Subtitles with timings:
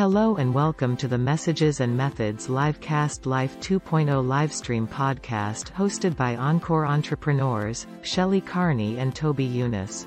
[0.00, 6.36] Hello and welcome to the Messages and Methods Livecast Life 2.0 livestream podcast hosted by
[6.36, 10.06] Encore Entrepreneurs, Shelley Carney and Toby Younis.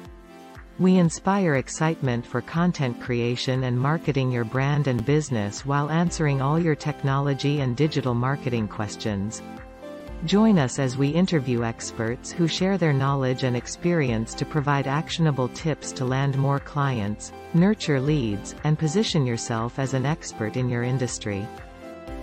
[0.80, 6.60] We inspire excitement for content creation and marketing your brand and business while answering all
[6.60, 9.44] your technology and digital marketing questions.
[10.26, 15.50] Join us as we interview experts who share their knowledge and experience to provide actionable
[15.50, 20.84] tips to land more clients, nurture leads, and position yourself as an expert in your
[20.84, 21.46] industry.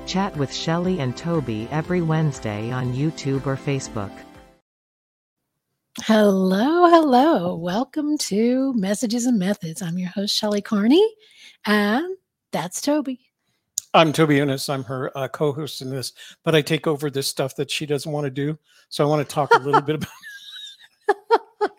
[0.07, 4.13] Chat with Shelly and Toby every Wednesday on YouTube or Facebook.
[5.99, 7.55] Hello, hello.
[7.55, 9.83] Welcome to Messages and Methods.
[9.83, 11.07] I'm your host, Shelley Carney,
[11.67, 12.17] and
[12.51, 13.30] that's Toby.
[13.93, 14.73] I'm Toby Younis.
[14.73, 16.13] I'm her uh, co-host in this,
[16.45, 18.57] but I take over this stuff that she doesn't want to do.
[18.89, 20.11] So I want to talk a little bit about.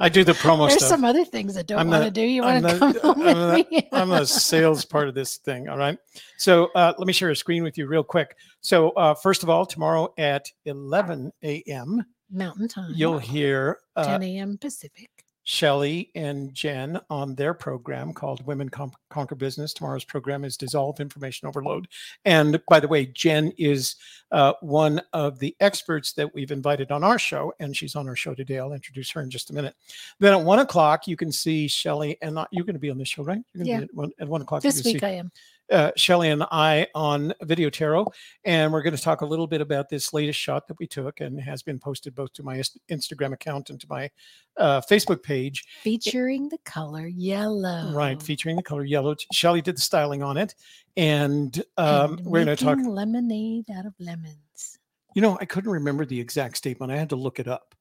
[0.00, 0.90] I do the promo There's stuff.
[0.90, 2.20] some other things I don't want to do.
[2.20, 3.88] You want to the- come I'm with the- me?
[3.90, 5.68] I'm a sales part of this thing.
[5.68, 5.98] All right.
[6.36, 8.36] So uh, let me share a screen with you real quick.
[8.60, 12.92] So uh, first of all, tomorrow at 11 a.m., Mountain Time.
[12.94, 14.58] you'll hear uh, 10 a.m.
[14.58, 15.17] Pacific.
[15.48, 19.72] Shelley and Jen on their program called Women Con- Conquer Business.
[19.72, 21.88] Tomorrow's program is Dissolve Information Overload.
[22.26, 23.96] And by the way, Jen is
[24.30, 28.14] uh, one of the experts that we've invited on our show, and she's on our
[28.14, 28.58] show today.
[28.58, 29.74] I'll introduce her in just a minute.
[30.18, 32.98] Then at one o'clock, you can see Shelly, and I- you're going to be on
[32.98, 33.40] this show, right?
[33.54, 33.78] You're gonna Yeah.
[33.78, 34.60] Be at, one, at one o'clock.
[34.62, 35.32] This week see I am.
[35.70, 38.06] Uh, Shelley and I on Video Tarot,
[38.44, 41.20] and we're going to talk a little bit about this latest shot that we took
[41.20, 44.10] and has been posted both to my Instagram account and to my
[44.56, 45.64] uh, Facebook page.
[45.82, 47.92] Featuring the color yellow.
[47.92, 49.14] Right, featuring the color yellow.
[49.32, 50.54] Shelly did the styling on it,
[50.96, 52.78] and um, And we're going to talk.
[52.82, 54.78] lemonade out of lemons.
[55.14, 56.92] You know, I couldn't remember the exact statement.
[56.92, 57.74] I had to look it up.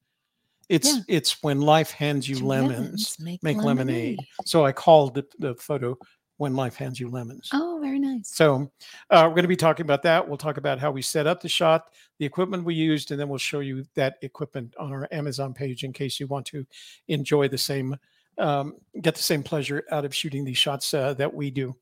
[0.69, 1.01] It's Yeah.
[1.07, 4.19] it's when life hands you To lemons, make, make lemonade.
[4.45, 5.97] So I called the, the photo
[6.37, 8.29] "When Life Hands You Lemons." Oh, very nice.
[8.29, 8.71] So
[9.09, 10.27] uh, we're going to be talking about that.
[10.27, 13.29] We'll talk about how we set up the shot, the equipment we used, and then
[13.29, 16.65] we'll show you that equipment on our Amazon page in case you want to
[17.07, 17.95] enjoy the same,
[18.37, 21.75] um, get the same pleasure out of shooting these shots uh, that we do.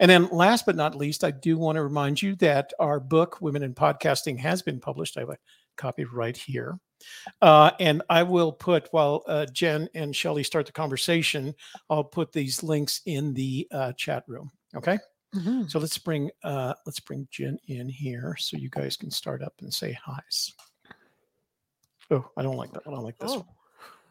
[0.00, 3.40] And then last but not least, I do want to remind you that our book,
[3.40, 5.16] Women in Podcasting, has been published.
[5.16, 5.38] I have a
[5.76, 6.78] copy right here.
[7.40, 11.54] Uh, and I will put, while uh, Jen and Shelley start the conversation,
[11.90, 14.50] I'll put these links in the uh, chat room.
[14.74, 14.98] Okay.
[15.34, 15.70] Mhm.
[15.70, 19.54] So let's bring uh let's bring Jen in here so you guys can start up
[19.60, 20.52] and say hi's.
[22.10, 22.82] Oh, I don't like that.
[22.86, 23.30] I don't like this.
[23.32, 23.36] Oh.
[23.38, 23.46] one.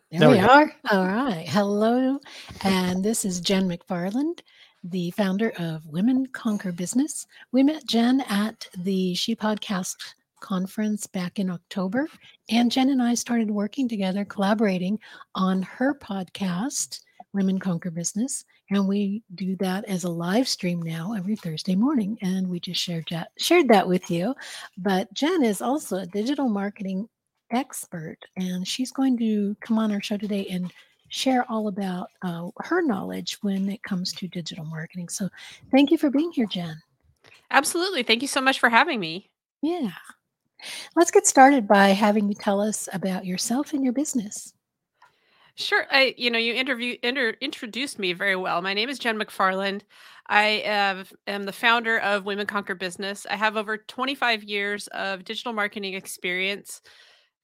[0.10, 0.74] There, There we we are.
[0.92, 1.48] All right.
[1.48, 2.20] Hello.
[2.64, 4.40] And this is Jen McFarland,
[4.84, 7.28] the founder of Women Conquer Business.
[7.52, 12.08] We met Jen at the She Podcast conference back in October.
[12.50, 15.00] And Jen and I started working together, collaborating
[15.36, 17.00] on her podcast,
[17.34, 18.44] Women Conquer Business.
[18.70, 22.18] And we do that as a live stream now every Thursday morning.
[22.22, 24.36] And we just shared that, shared that with you.
[24.78, 27.08] But Jen is also a digital marketing
[27.52, 30.72] expert, and she's going to come on our show today and
[31.10, 35.10] share all about uh, her knowledge when it comes to digital marketing.
[35.10, 35.30] So,
[35.72, 36.82] thank you for being here, Jen.
[37.52, 38.04] Absolutely.
[38.04, 39.30] Thank you so much for having me.
[39.62, 39.92] Yeah.
[40.96, 44.54] Let's get started by having you tell us about yourself and your business.
[45.56, 45.86] Sure.
[45.92, 48.62] I, you know, you interview inter, introduced me very well.
[48.62, 49.82] My name is Jen McFarland.
[50.28, 53.26] I have, am the founder of Women Conquer Business.
[53.30, 56.82] I have over 25 years of digital marketing experience.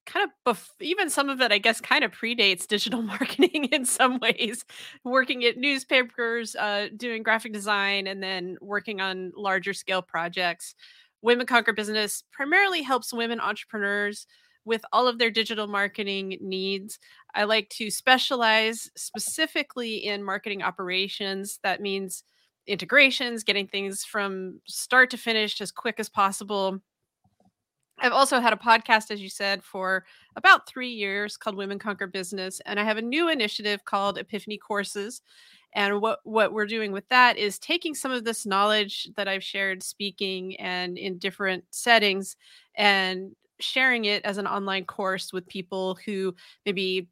[0.06, 3.84] Kind of, bef- even some of it, I guess, kind of predates digital marketing in
[3.84, 4.64] some ways.
[5.04, 10.74] Working at newspapers, uh, doing graphic design, and then working on larger scale projects.
[11.22, 14.26] Women Conquer Business primarily helps women entrepreneurs
[14.64, 16.98] with all of their digital marketing needs.
[17.34, 21.58] I like to specialize specifically in marketing operations.
[21.62, 22.22] That means
[22.66, 26.80] integrations, getting things from start to finish as quick as possible.
[28.00, 30.04] I've also had a podcast, as you said, for
[30.36, 32.60] about three years called Women Conquer Business.
[32.64, 35.22] And I have a new initiative called Epiphany Courses.
[35.74, 39.44] And what, what we're doing with that is taking some of this knowledge that I've
[39.44, 42.36] shared speaking and in different settings
[42.74, 46.34] and sharing it as an online course with people who
[46.64, 47.08] maybe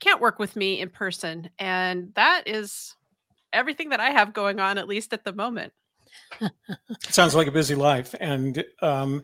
[0.00, 1.50] can't work with me in person.
[1.58, 2.94] And that is
[3.52, 5.72] everything that I have going on, at least at the moment.
[7.08, 9.22] Sounds like a busy life, and um,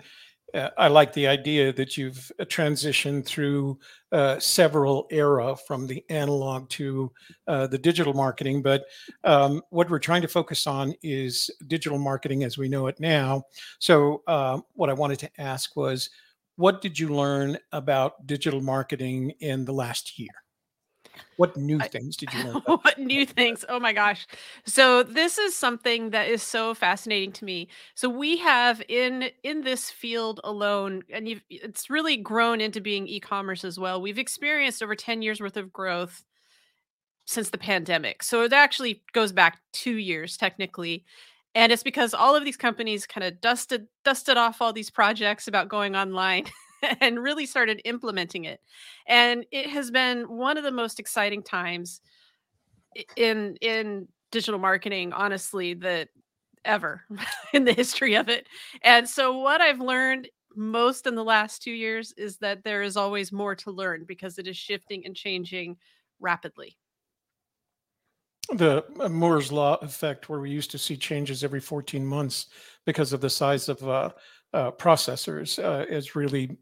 [0.55, 3.79] uh, I like the idea that you've uh, transitioned through
[4.11, 7.11] uh, several era from the analog to
[7.47, 8.63] uh, the digital marketing.
[8.63, 8.85] But
[9.25, 13.45] um, what we're trying to focus on is digital marketing as we know it now.
[13.79, 16.11] So, uh, what I wanted to ask was,
[16.57, 20.42] what did you learn about digital marketing in the last year?
[21.37, 22.57] What new things did you learn?
[22.67, 23.65] about what new things?
[23.69, 24.27] Oh my gosh.
[24.65, 27.69] So this is something that is so fascinating to me.
[27.95, 33.07] So we have in in this field alone and you've, it's really grown into being
[33.09, 34.01] e-commerce as well.
[34.01, 36.25] We've experienced over 10 years worth of growth
[37.25, 38.23] since the pandemic.
[38.23, 41.05] So it actually goes back 2 years technically.
[41.55, 45.49] And it's because all of these companies kind of dusted dusted off all these projects
[45.49, 46.47] about going online
[47.01, 48.61] and really started implementing it.
[49.07, 52.01] And it has been one of the most exciting times
[53.17, 56.09] in in digital marketing honestly that
[56.65, 57.03] ever
[57.53, 58.47] in the history of it.
[58.83, 62.97] And so what I've learned most in the last 2 years is that there is
[62.97, 65.77] always more to learn because it is shifting and changing
[66.21, 66.77] rapidly.
[68.55, 72.49] the uh, Moore's law effect, where we used to see changes every 14 months
[72.85, 74.11] because of the size of uh,
[74.53, 76.57] uh, processors, uh, is really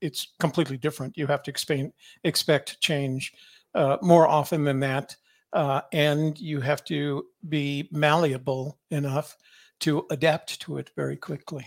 [0.00, 1.16] it's completely different.
[1.16, 1.92] You have to expect
[2.24, 3.32] expect change
[3.74, 5.16] uh, more often than that,
[5.52, 9.36] uh, and you have to be malleable enough
[9.80, 11.66] to adapt to it very quickly.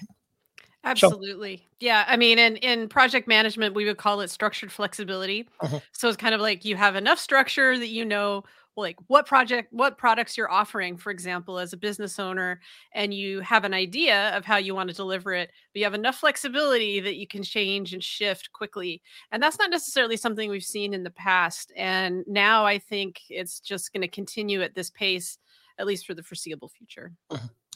[0.95, 1.68] So, Absolutely.
[1.80, 2.06] Yeah.
[2.07, 5.48] I mean, in, in project management, we would call it structured flexibility.
[5.60, 8.44] uh So it's kind of like you have enough structure that you know,
[8.75, 12.62] like what project, what products you're offering, for example, as a business owner,
[12.94, 15.95] and you have an idea of how you want to deliver it, but you have
[15.95, 19.01] enough flexibility that you can change and shift quickly.
[19.31, 21.72] And that's not necessarily something we've seen in the past.
[21.75, 25.39] And now I think it's just going to continue at this pace,
[25.80, 27.13] at least for the foreseeable future.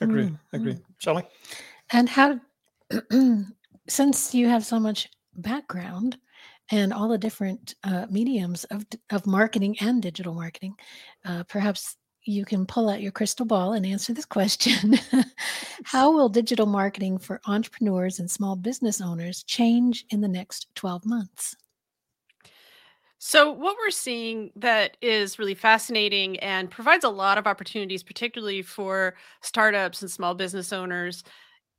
[0.01, 0.73] agree, Mm, agree.
[0.73, 0.81] mm.
[0.99, 1.23] Shelley?
[1.91, 2.39] And how,
[3.87, 6.17] since you have so much background
[6.71, 10.75] and all the different uh, mediums of of marketing and digital marketing,
[11.25, 14.97] uh, perhaps you can pull out your crystal ball and answer this question:
[15.83, 21.05] How will digital marketing for entrepreneurs and small business owners change in the next twelve
[21.05, 21.55] months?
[23.23, 28.63] So, what we're seeing that is really fascinating and provides a lot of opportunities, particularly
[28.63, 31.23] for startups and small business owners,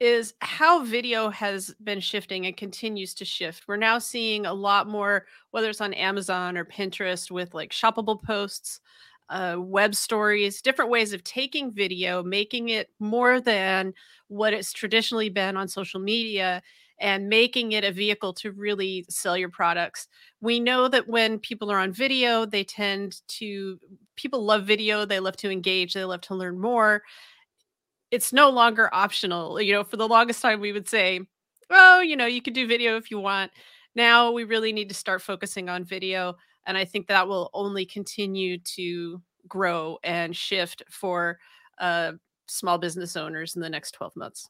[0.00, 3.64] is how video has been shifting and continues to shift.
[3.68, 8.20] We're now seeing a lot more, whether it's on Amazon or Pinterest, with like shoppable
[8.22, 8.80] posts,
[9.28, 13.94] uh, web stories, different ways of taking video, making it more than
[14.28, 16.62] what it's traditionally been on social media,
[16.98, 20.08] and making it a vehicle to really sell your products
[20.40, 23.78] we know that when people are on video, they tend to,
[24.16, 27.02] people love video, they love to engage, they love to learn more.
[28.12, 29.60] It's no longer optional.
[29.60, 31.20] You know, for the longest time, we would say,
[31.70, 33.50] oh, you know, you could do video if you want.
[33.96, 36.36] Now we really need to start focusing on video.
[36.66, 41.38] And I think that will only continue to grow and shift for
[41.78, 42.12] uh,
[42.46, 44.48] small business owners in the next 12 months.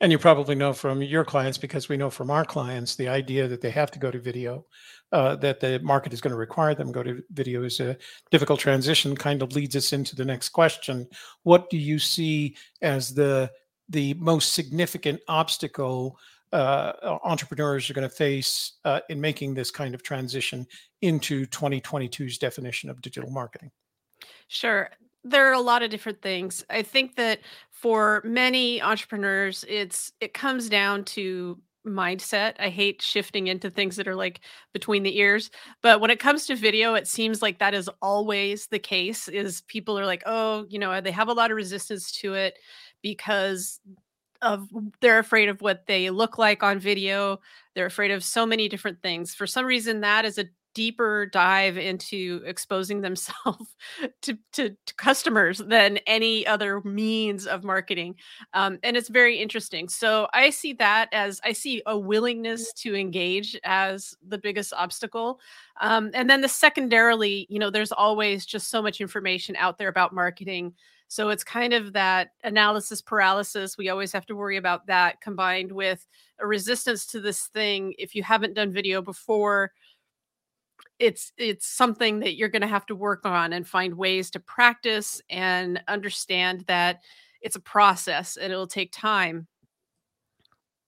[0.00, 3.48] And you probably know from your clients, because we know from our clients, the idea
[3.48, 4.64] that they have to go to video,
[5.12, 7.96] uh, that the market is going to require them go to video is a
[8.30, 9.16] difficult transition.
[9.16, 11.06] Kind of leads us into the next question:
[11.42, 13.50] What do you see as the
[13.88, 16.18] the most significant obstacle
[16.52, 20.66] uh, entrepreneurs are going to face uh, in making this kind of transition
[21.00, 23.70] into 2022's definition of digital marketing?
[24.48, 24.90] Sure.
[25.24, 26.64] There are a lot of different things.
[26.68, 27.40] I think that
[27.70, 32.54] for many entrepreneurs, it's it comes down to mindset.
[32.58, 34.40] I hate shifting into things that are like
[34.72, 35.50] between the ears,
[35.80, 39.60] but when it comes to video, it seems like that is always the case is
[39.62, 42.58] people are like, "Oh, you know, they have a lot of resistance to it
[43.02, 43.80] because
[44.42, 44.68] of
[45.00, 47.38] they're afraid of what they look like on video.
[47.74, 49.34] They're afraid of so many different things.
[49.34, 53.74] For some reason, that is a deeper dive into exposing themselves
[54.22, 58.16] to, to, to customers than any other means of marketing.
[58.54, 59.88] Um, and it's very interesting.
[59.88, 65.40] So I see that as I see a willingness to engage as the biggest obstacle.
[65.80, 69.88] Um, and then the secondarily, you know, there's always just so much information out there
[69.88, 70.74] about marketing
[71.12, 73.76] so it's kind of that analysis paralysis.
[73.76, 76.06] We always have to worry about that combined with
[76.40, 77.92] a resistance to this thing.
[77.98, 79.72] If you haven't done video before,
[80.98, 84.40] it's it's something that you're going to have to work on and find ways to
[84.40, 87.00] practice and understand that
[87.40, 89.46] it's a process and it'll take time.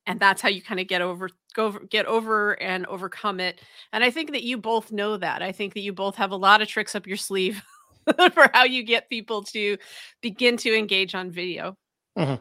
[0.07, 3.61] And that's how you kind of get over go get over and overcome it.
[3.93, 5.43] And I think that you both know that.
[5.43, 7.63] I think that you both have a lot of tricks up your sleeve
[8.35, 9.79] for how you get people to
[10.21, 11.77] begin to engage on video.
[12.19, 12.41] Mhm.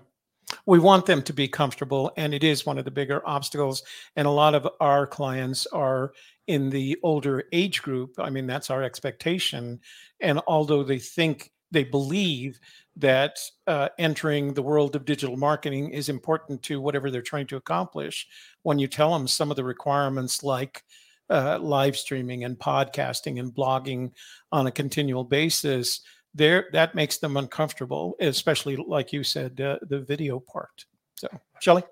[0.65, 3.83] We want them to be comfortable, and it is one of the bigger obstacles.
[4.15, 6.13] And a lot of our clients are
[6.47, 8.15] in the older age group.
[8.19, 9.79] I mean, that's our expectation.
[10.19, 12.59] And although they think, they believe
[12.97, 17.57] that uh, entering the world of digital marketing is important to whatever they're trying to
[17.57, 18.27] accomplish,
[18.62, 20.83] when you tell them some of the requirements, like
[21.29, 24.12] uh, live streaming and podcasting and blogging
[24.51, 26.01] on a continual basis,
[26.35, 30.85] there that makes them uncomfortable, especially like you said, uh, the video part.
[31.15, 31.27] So,
[31.62, 31.83] Shelly,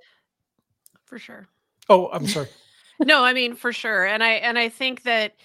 [1.06, 1.48] for sure.
[1.90, 2.48] Oh, I'm sorry.
[3.06, 5.36] No, I mean for sure, and I and I think that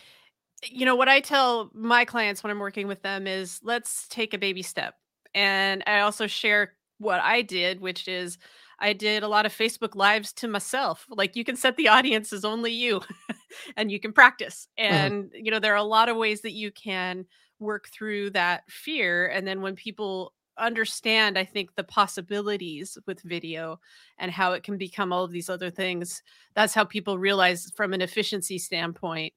[0.64, 4.34] you know what I tell my clients when I'm working with them is let's take
[4.34, 4.94] a baby step,
[5.34, 8.38] and I also share what I did, which is
[8.78, 11.06] I did a lot of Facebook lives to myself.
[11.08, 13.00] Like you can set the audience as only you
[13.76, 14.68] and you can practice.
[14.78, 14.94] Mm-hmm.
[14.94, 15.44] And, mm-hmm.
[15.44, 17.26] you know, there are a lot of ways that you can
[17.58, 19.28] work through that fear.
[19.28, 23.80] And then when people understand, I think, the possibilities with video
[24.18, 26.22] and how it can become all of these other things,
[26.54, 29.32] that's how people realize from an efficiency standpoint,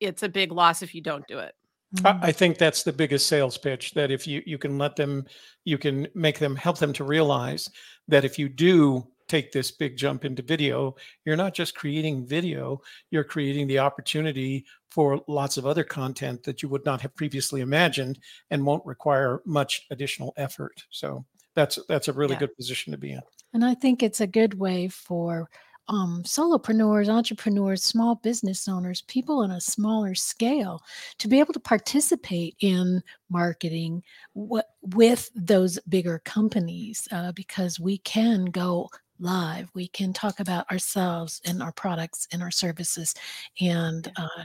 [0.00, 1.54] it's a big loss if you don't do it.
[1.96, 2.24] Mm-hmm.
[2.24, 5.26] I think that's the biggest sales pitch that if you you can let them
[5.64, 7.68] you can make them help them to realize
[8.06, 10.94] that if you do take this big jump into video
[11.24, 16.62] you're not just creating video you're creating the opportunity for lots of other content that
[16.62, 18.18] you would not have previously imagined
[18.50, 22.40] and won't require much additional effort so that's that's a really yeah.
[22.40, 23.20] good position to be in
[23.54, 25.48] and i think it's a good way for
[25.90, 30.80] um, solopreneurs, entrepreneurs, small business owners, people on a smaller scale
[31.18, 34.04] to be able to participate in marketing
[34.36, 34.62] w-
[34.94, 38.88] with those bigger companies uh, because we can go
[39.20, 39.70] live.
[39.74, 43.14] We can talk about ourselves and our products and our services
[43.60, 44.44] and uh,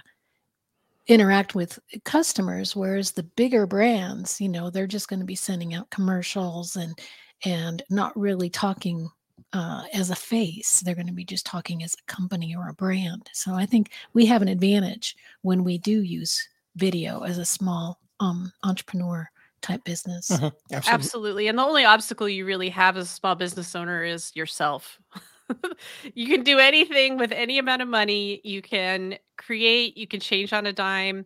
[1.07, 2.75] interact with customers.
[2.75, 6.97] Whereas the bigger brands, you know, they're just going to be sending out commercials and
[7.43, 9.09] and not really talking
[9.53, 10.81] uh, as a face.
[10.81, 13.29] They're going to be just talking as a company or a brand.
[13.33, 17.99] So I think we have an advantage when we do use video as a small
[18.19, 19.29] um, entrepreneur
[19.65, 20.29] type business.
[20.29, 20.45] Mm-hmm.
[20.71, 20.93] Absolutely.
[20.93, 21.47] Absolutely.
[21.47, 24.99] And the only obstacle you really have as a small business owner is yourself.
[26.13, 28.41] you can do anything with any amount of money.
[28.43, 31.25] You can create, you can change on a dime.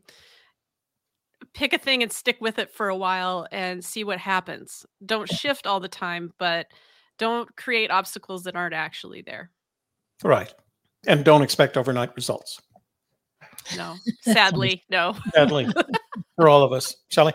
[1.53, 4.85] Pick a thing and stick with it for a while and see what happens.
[5.05, 6.67] Don't shift all the time, but
[7.17, 9.51] don't create obstacles that aren't actually there.
[10.23, 10.53] Right.
[11.07, 12.61] And don't expect overnight results.
[13.75, 15.15] No, sadly, no.
[15.33, 15.67] sadly,
[16.35, 16.95] for all of us.
[17.09, 17.33] Shelly?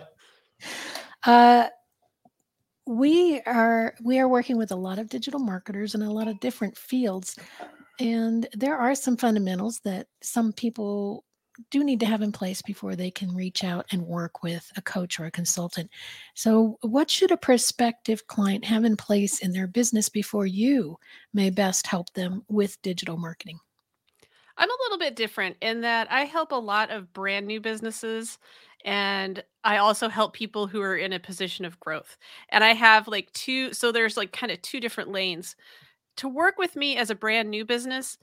[1.24, 1.68] Uh,
[2.86, 6.38] we are we are working with a lot of digital marketers in a lot of
[6.40, 7.34] different fields
[8.00, 11.24] and there are some fundamentals that some people
[11.70, 14.82] do need to have in place before they can reach out and work with a
[14.82, 15.88] coach or a consultant.
[16.34, 20.98] So, what should a prospective client have in place in their business before you
[21.32, 23.60] may best help them with digital marketing?
[24.56, 28.38] I'm a little bit different in that I help a lot of brand new businesses
[28.84, 32.16] and I also help people who are in a position of growth.
[32.50, 35.56] And I have like two so there's like kind of two different lanes.
[36.18, 38.18] To work with me as a brand new business,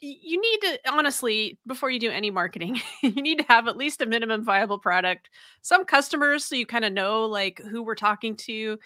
[0.00, 4.02] you need to honestly before you do any marketing you need to have at least
[4.02, 5.30] a minimum viable product
[5.62, 8.78] some customers so you kind of know like who we're talking to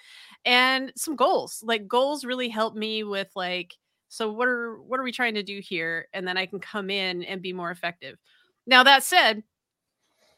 [0.44, 3.74] and some goals like goals really help me with like
[4.08, 6.90] so what are what are we trying to do here and then i can come
[6.90, 8.16] in and be more effective
[8.66, 9.42] now that said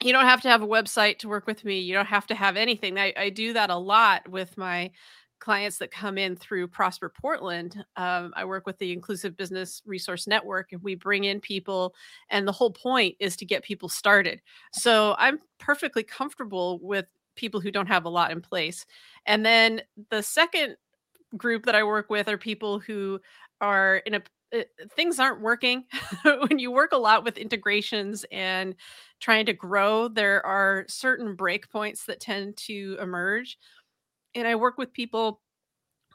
[0.03, 2.35] you don't have to have a website to work with me you don't have to
[2.35, 4.91] have anything i, I do that a lot with my
[5.41, 7.83] clients that come in through Prosper Portland.
[7.97, 11.95] Um, I work with the Inclusive Business Resource Network, and we bring in people,
[12.29, 14.41] and the whole point is to get people started.
[14.73, 18.85] So I'm perfectly comfortable with people who don't have a lot in place.
[19.27, 20.77] And then the second
[21.37, 23.21] group that I work with are people who
[23.61, 24.23] are in a
[24.57, 24.63] uh,
[24.97, 25.85] things aren't working
[26.49, 28.75] when you work a lot with integrations and
[29.21, 33.59] trying to grow there are certain breakpoints that tend to emerge
[34.35, 35.41] and I work with people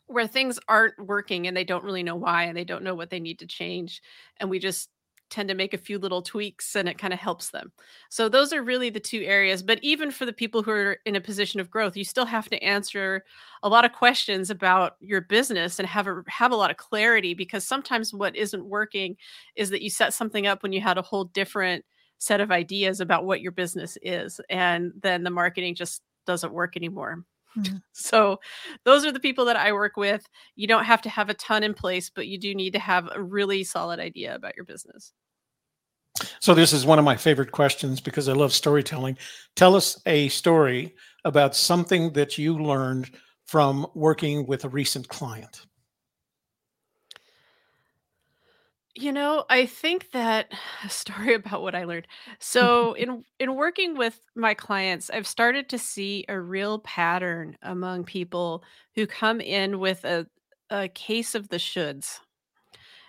[0.07, 3.09] where things aren't working and they don't really know why and they don't know what
[3.09, 4.01] they need to change.
[4.39, 4.89] And we just
[5.29, 7.72] tend to make a few little tweaks and it kind of helps them.
[8.10, 9.63] So those are really the two areas.
[9.63, 12.48] But even for the people who are in a position of growth, you still have
[12.50, 13.24] to answer
[13.63, 17.34] a lot of questions about your business and have a have a lot of clarity
[17.34, 19.17] because sometimes what isn't working
[19.55, 21.84] is that you set something up when you had a whole different
[22.17, 26.77] set of ideas about what your business is and then the marketing just doesn't work
[26.77, 27.24] anymore.
[27.57, 27.77] Mm-hmm.
[27.97, 28.39] So,
[28.83, 30.27] those are the people that I work with.
[30.55, 33.09] You don't have to have a ton in place, but you do need to have
[33.13, 35.13] a really solid idea about your business.
[36.39, 39.17] So, this is one of my favorite questions because I love storytelling.
[39.55, 43.12] Tell us a story about something that you learned
[43.45, 45.65] from working with a recent client.
[48.97, 50.51] You know, I think that
[50.83, 52.07] a story about what I learned.
[52.39, 58.05] So in in working with my clients, I've started to see a real pattern among
[58.05, 58.63] people
[58.95, 60.27] who come in with a
[60.69, 62.19] a case of the shoulds.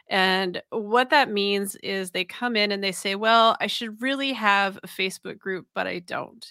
[0.09, 4.33] And what that means is they come in and they say, Well, I should really
[4.35, 6.45] have a Facebook group, but I don't.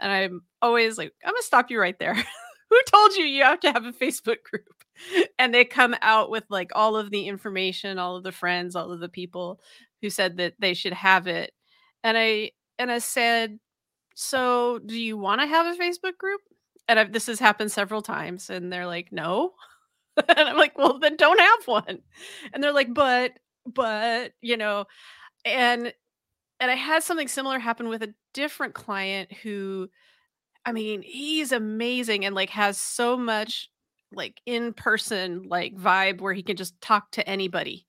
[0.00, 2.14] And I'm always like, I'm going to stop you right there.
[2.70, 4.81] Who told you you have to have a Facebook group?
[5.38, 8.92] And they come out with like all of the information, all of the friends, all
[8.92, 9.60] of the people
[10.00, 11.52] who said that they should have it.
[12.04, 13.58] And I and I said,
[14.14, 16.40] "So, do you want to have a Facebook group?"
[16.88, 19.52] And I've, this has happened several times and they're like, "No."
[20.28, 22.00] and I'm like, "Well, then don't have one."
[22.52, 23.32] And they're like, "But
[23.66, 24.86] but, you know,
[25.44, 25.92] and
[26.60, 29.88] and I had something similar happen with a different client who
[30.64, 33.68] I mean, he's amazing and like has so much
[34.14, 37.86] like in person like vibe where he can just talk to anybody.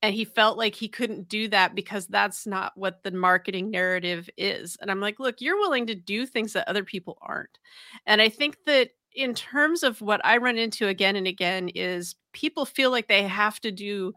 [0.00, 4.30] And he felt like he couldn't do that because that's not what the marketing narrative
[4.36, 4.76] is.
[4.80, 7.58] And I'm like, look, you're willing to do things that other people aren't.
[8.06, 12.14] And I think that in terms of what I run into again and again is
[12.32, 14.12] people feel like they have to do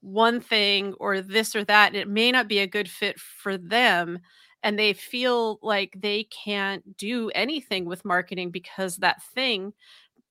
[0.00, 1.88] one thing or this or that.
[1.88, 4.18] And it may not be a good fit for them
[4.62, 9.72] and they feel like they can't do anything with marketing because that thing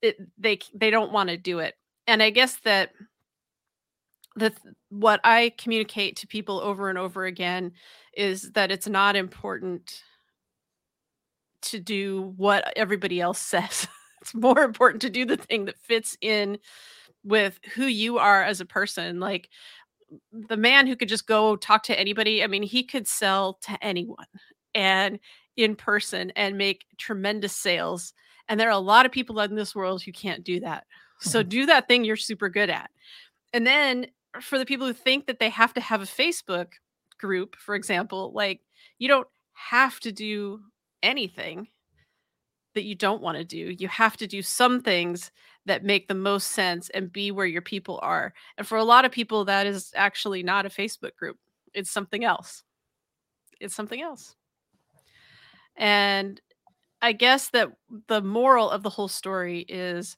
[0.01, 1.75] it, they they don't want to do it
[2.08, 2.91] and i guess that
[4.36, 4.53] the
[4.89, 7.72] what i communicate to people over and over again
[8.13, 10.03] is that it's not important
[11.62, 13.88] to do what everybody else says
[14.22, 16.58] it's more important to do the thing that fits in
[17.24, 19.50] with who you are as a person like
[20.32, 23.77] the man who could just go talk to anybody, I mean, he could sell to
[23.84, 24.25] anyone
[24.74, 25.20] and
[25.56, 28.13] in person and make tremendous sales.
[28.50, 30.86] And there are a lot of people in this world who can't do that.
[31.20, 31.50] So mm-hmm.
[31.50, 32.89] do that thing you're super good at.
[33.53, 34.08] And then
[34.41, 36.74] for the people who think that they have to have a Facebook
[37.20, 38.62] group, for example, like
[38.98, 40.62] you don't have to do
[41.03, 41.68] anything
[42.75, 43.75] that you don't want to do.
[43.77, 45.32] You have to do some things
[45.65, 48.34] that make the most sense and be where your people are.
[48.58, 51.38] And for a lot of people, that is actually not a Facebook group,
[51.73, 52.63] it's something else.
[53.60, 54.36] It's something else.
[55.76, 56.39] And
[57.01, 57.69] I guess that
[58.07, 60.17] the moral of the whole story is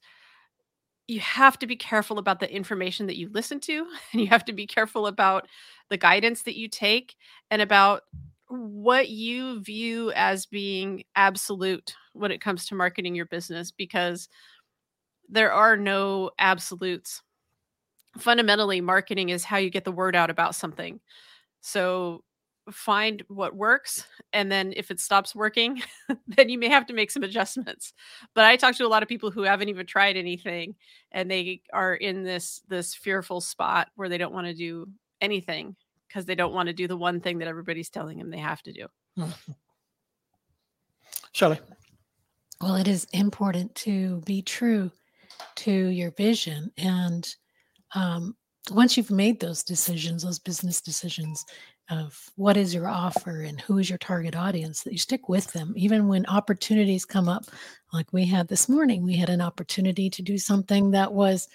[1.07, 4.45] you have to be careful about the information that you listen to, and you have
[4.45, 5.47] to be careful about
[5.89, 7.15] the guidance that you take
[7.49, 8.03] and about
[8.47, 14.27] what you view as being absolute when it comes to marketing your business because
[15.29, 17.21] there are no absolutes.
[18.17, 20.99] Fundamentally, marketing is how you get the word out about something.
[21.61, 22.23] So
[22.69, 25.81] find what works and then if it stops working
[26.27, 27.93] then you may have to make some adjustments
[28.35, 30.75] but i talk to a lot of people who haven't even tried anything
[31.11, 34.87] and they are in this this fearful spot where they don't want to do
[35.21, 35.75] anything
[36.07, 38.61] because they don't want to do the one thing that everybody's telling them they have
[38.61, 38.85] to do
[41.33, 41.59] Shelley.
[42.61, 44.91] Well, it is important to be true
[45.55, 46.71] to your vision.
[46.77, 47.27] And
[47.95, 48.35] um,
[48.69, 51.43] once you've made those decisions, those business decisions
[51.91, 55.51] of what is your offer and who is your target audience, that you stick with
[55.51, 57.45] them, even when opportunities come up,
[57.93, 59.03] like we had this morning.
[59.03, 61.47] We had an opportunity to do something that was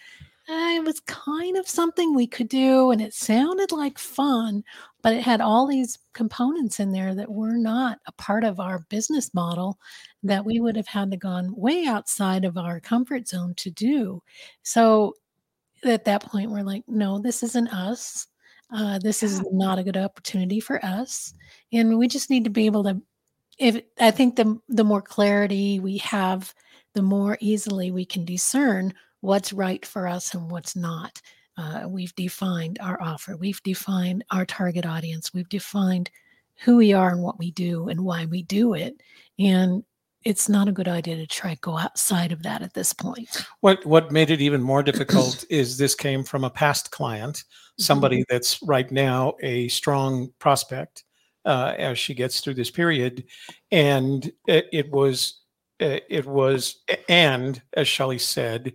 [0.49, 4.63] uh, it was kind of something we could do and it sounded like fun
[5.03, 8.87] but it had all these components in there that were not a part of our
[8.89, 9.77] business model
[10.23, 14.23] that we would have had to gone way outside of our comfort zone to do
[14.63, 15.15] so
[15.85, 18.29] at that point we're like no this isn't us
[18.75, 21.35] uh, this is not a good opportunity for us
[21.73, 23.01] and we just need to be able to
[23.59, 26.55] if i think the the more clarity we have
[26.95, 31.21] the more easily we can discern what's right for us and what's not.
[31.59, 36.11] Uh, we've defined our offer, we've defined our target audience, we've defined
[36.65, 39.01] who we are and what we do and why we do it.
[39.39, 39.83] And
[40.27, 43.47] it's not a good idea to try to go outside of that at this point.
[43.61, 47.45] What what made it even more difficult is this came from a past client,
[47.79, 48.35] somebody mm-hmm.
[48.35, 51.05] that's right now a strong prospect
[51.45, 53.25] uh, as she gets through this period,
[53.71, 55.43] and it, it was
[55.79, 58.75] it was and as Shelley said,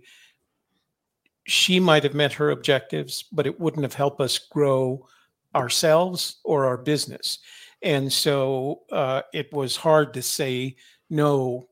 [1.46, 5.06] she might have met her objectives, but it wouldn't have helped us grow
[5.54, 7.40] ourselves or our business.
[7.82, 10.76] And so uh, it was hard to say
[11.12, 11.68] no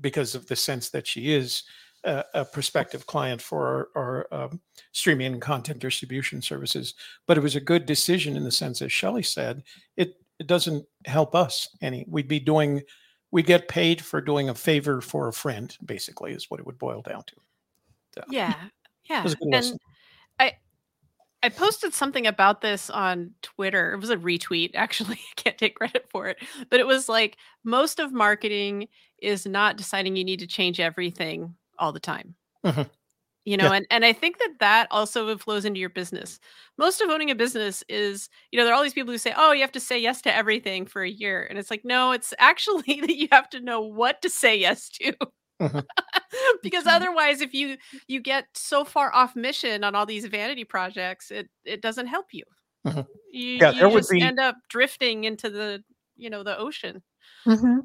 [0.00, 1.64] because of the sense that she is
[2.04, 4.60] a, a prospective client for our, our um,
[4.92, 6.94] streaming and content distribution services.
[7.26, 9.62] But it was a good decision in the sense, as Shelley said,
[9.96, 12.04] it, it doesn't help us any.
[12.08, 12.82] We'd be doing,
[13.30, 16.78] we get paid for doing a favor for a friend, basically, is what it would
[16.78, 18.24] boil down to.
[18.30, 18.54] Yeah.
[19.06, 19.22] Yeah.
[19.52, 19.78] And
[20.38, 20.52] I
[21.44, 23.92] I posted something about this on Twitter.
[23.92, 25.16] It was a retweet, actually.
[25.30, 26.38] I can't take credit for it.
[26.70, 28.88] But it was like most of marketing
[29.20, 32.34] is not deciding you need to change everything all the time.
[32.64, 32.82] Mm-hmm.
[33.44, 33.74] you know yeah.
[33.74, 36.40] and and i think that that also flows into your business
[36.78, 39.34] most of owning a business is you know there are all these people who say
[39.36, 42.12] oh you have to say yes to everything for a year and it's like no
[42.12, 45.12] it's actually that you have to know what to say yes to
[45.60, 45.78] mm-hmm.
[46.62, 51.30] because otherwise if you you get so far off mission on all these vanity projects
[51.30, 52.44] it it doesn't help you
[52.86, 53.00] mm-hmm.
[53.32, 54.20] you, yeah, you just be...
[54.20, 55.82] end up drifting into the
[56.16, 57.02] you know the ocean
[57.46, 57.80] mm-hmm.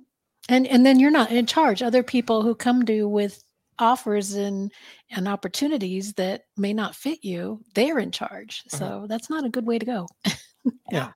[0.50, 3.44] and and then you're not in charge other people who come to you with
[3.78, 4.72] offers and
[5.12, 8.78] and opportunities that may not fit you they're in charge mm-hmm.
[8.78, 10.08] so that's not a good way to go
[10.92, 11.12] yeah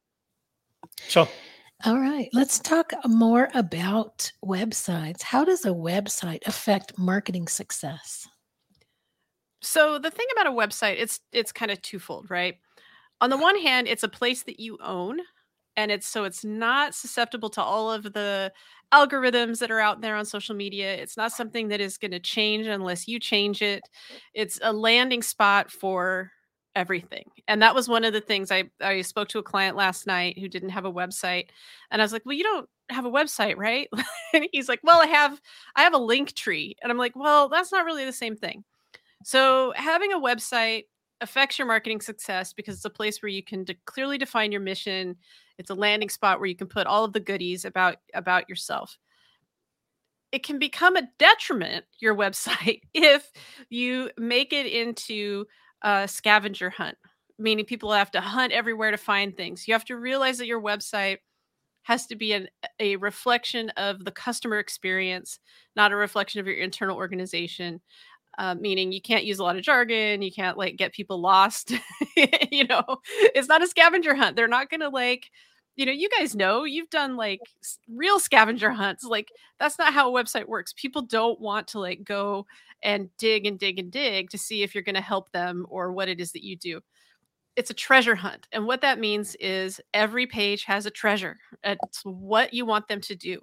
[1.08, 1.28] so
[1.86, 8.28] all right let's talk more about websites how does a website affect marketing success
[9.62, 12.56] so the thing about a website it's it's kind of twofold right
[13.22, 15.19] on the one hand it's a place that you own
[15.76, 18.52] and it's so it's not susceptible to all of the
[18.93, 20.93] algorithms that are out there on social media.
[20.93, 23.82] It's not something that is going to change unless you change it.
[24.36, 26.32] It's a landing spot for
[26.76, 27.30] everything.
[27.48, 30.40] And that was one of the things I I spoke to a client last night
[30.40, 31.50] who didn't have a website
[31.92, 33.90] and I was like, "Well, you don't have a website, right?"
[34.34, 35.42] and he's like, "Well, I have
[35.76, 38.64] I have a Linktree." And I'm like, "Well, that's not really the same thing."
[39.24, 40.86] So, having a website
[41.22, 44.62] affects your marketing success because it's a place where you can de- clearly define your
[44.62, 45.16] mission
[45.58, 48.98] it's a landing spot where you can put all of the goodies about about yourself.
[50.32, 53.32] It can become a detriment your website if
[53.70, 55.46] you make it into
[55.84, 56.98] a scavenger hunt,
[57.38, 59.67] meaning people have to hunt everywhere to find things.
[59.67, 61.17] You have to realize that your website
[61.84, 62.48] has to be an,
[62.80, 65.39] a reflection of the customer experience,
[65.76, 67.82] not a reflection of your internal organization.
[68.39, 71.72] Uh, meaning you can't use a lot of jargon, you can't like get people lost.
[72.52, 72.84] you know,
[73.36, 74.36] it's not a scavenger hunt.
[74.36, 75.30] They're not to like
[75.76, 77.41] you know, you guys know you've done like
[77.89, 79.04] real scavenger hunts.
[79.04, 80.74] Like that's not how a website works.
[80.74, 82.46] People don't want to like go
[82.84, 85.91] and dig and dig and dig to see if you're going to help them or
[85.91, 86.82] what it is that you do.
[87.56, 88.48] It's a treasure hunt.
[88.52, 91.38] And what that means is every page has a treasure.
[91.63, 93.39] It's what you want them to do.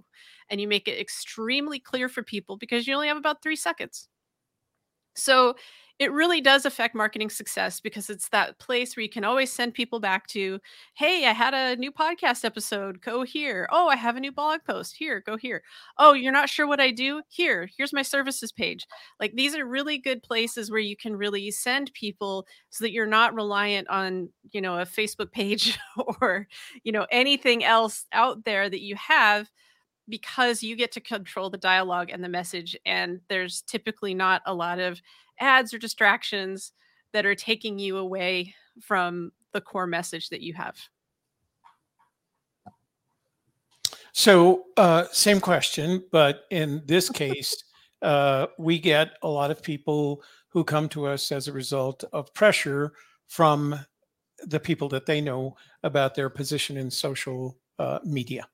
[0.48, 4.09] And you make it extremely clear for people because you only have about three seconds.
[5.20, 5.54] So
[5.98, 9.74] it really does affect marketing success because it's that place where you can always send
[9.74, 10.59] people back to,
[10.94, 13.68] hey, I had a new podcast episode, go here.
[13.70, 15.62] Oh, I have a new blog post, here, go here.
[15.98, 17.20] Oh, you're not sure what I do?
[17.28, 18.87] Here, here's my services page.
[19.20, 23.04] Like these are really good places where you can really send people so that you're
[23.06, 25.78] not reliant on, you know, a Facebook page
[26.22, 26.46] or,
[26.83, 29.50] you know, anything else out there that you have
[30.11, 34.55] because you get to control the dialogue and the message and there's typically not a
[34.55, 35.01] lot of
[35.38, 36.73] ads or distractions
[37.12, 40.77] that are taking you away from the core message that you have.
[44.12, 47.64] So, uh, same question, but in this case,
[48.03, 52.33] uh, we get a lot of people who come to us as a result of
[52.35, 52.92] pressure
[53.29, 53.79] from
[54.46, 58.46] the people that they know about their position in social uh, media.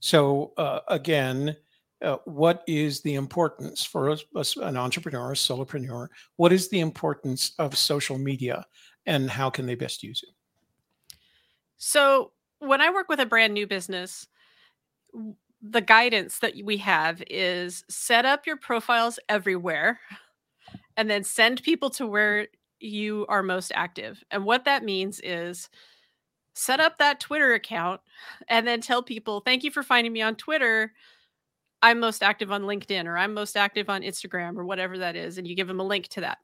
[0.00, 1.56] So, uh, again,
[2.02, 6.08] uh, what is the importance for us, an entrepreneur, a solopreneur?
[6.36, 8.64] What is the importance of social media
[9.06, 10.34] and how can they best use it?
[11.78, 14.26] So, when I work with a brand new business,
[15.62, 20.00] the guidance that we have is set up your profiles everywhere
[20.96, 22.48] and then send people to where
[22.80, 24.22] you are most active.
[24.30, 25.68] And what that means is
[26.56, 28.00] set up that Twitter account
[28.48, 30.92] and then tell people, thank you for finding me on Twitter.
[31.82, 35.38] I'm most active on LinkedIn or I'm most active on Instagram or whatever that is,
[35.38, 36.38] and you give them a link to that.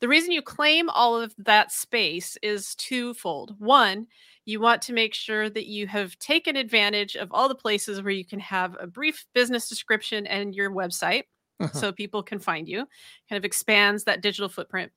[0.00, 3.54] The reason you claim all of that space is twofold.
[3.58, 4.06] One,
[4.44, 8.12] you want to make sure that you have taken advantage of all the places where
[8.12, 11.24] you can have a brief business description and your website
[11.60, 11.72] uh-huh.
[11.72, 12.86] so people can find you,
[13.28, 14.92] kind of expands that digital footprint.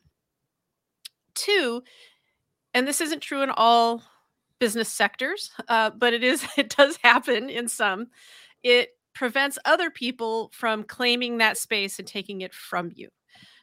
[1.35, 1.83] Two,
[2.73, 4.03] and this isn't true in all
[4.59, 8.07] business sectors, uh, but it is, it does happen in some.
[8.63, 13.09] It prevents other people from claiming that space and taking it from you.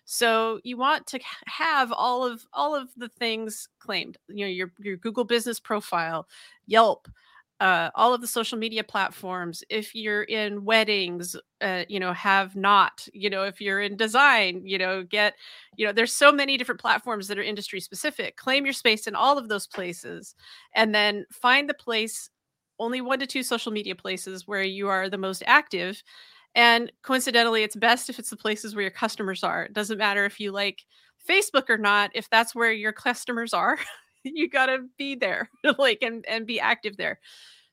[0.04, 4.18] So you want to have all of all of the things claimed.
[4.28, 6.28] You know, your your Google business profile,
[6.66, 7.08] Yelp,
[7.60, 9.62] uh, all of the social media platforms.
[9.70, 13.06] If you're in weddings, uh, you know, have not.
[13.12, 15.34] You know, if you're in design, you know, get.
[15.76, 18.36] You know, there's so many different platforms that are industry specific.
[18.36, 20.34] Claim your space in all of those places,
[20.74, 22.30] and then find the place
[22.78, 26.02] only one to two social media places where you are the most active.
[26.54, 29.64] And coincidentally, it's best if it's the places where your customers are.
[29.64, 30.82] It doesn't matter if you like
[31.28, 33.78] Facebook or not, if that's where your customers are,
[34.34, 37.20] you got to be there, like, and, and be active there.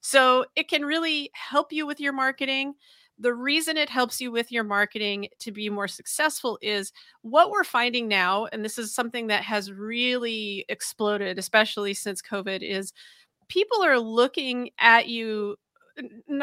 [0.01, 2.73] So it can really help you with your marketing
[3.19, 7.63] The reason it helps you with your marketing to be more successful is what we're
[7.63, 12.93] finding now, and this is something that has really exploded, especially since COVID, is
[13.49, 15.57] people are looking at you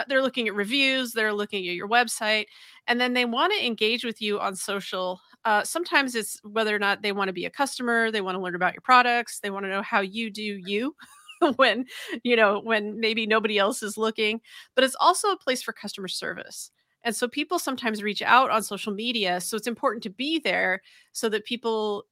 [0.08, 2.46] they're looking at reviews they're looking at your website
[2.86, 6.78] and then they want to engage with you on social uh, sometimes it's whether or
[6.78, 9.48] not they want to be a customer they want to learn about your products they
[9.50, 10.94] want to know how you do you
[11.56, 11.86] when
[12.22, 14.40] you know when maybe nobody else is looking
[14.74, 16.70] but it's also a place for customer service.
[17.04, 20.82] And so people sometimes reach out on social media so it's important to be there
[21.12, 22.04] so that people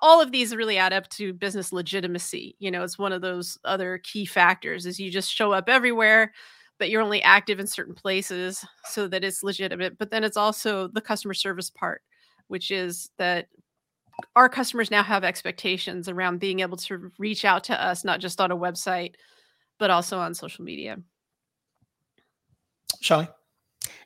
[0.00, 3.58] all of these really add up to business legitimacy you know it's one of those
[3.64, 6.32] other key factors is you just show up everywhere
[6.78, 10.88] but you're only active in certain places so that it's legitimate but then it's also
[10.88, 12.02] the customer service part
[12.52, 13.48] which is that
[14.36, 18.40] our customers now have expectations around being able to reach out to us not just
[18.40, 19.14] on a website
[19.78, 20.96] but also on social media
[23.00, 23.28] Shelly?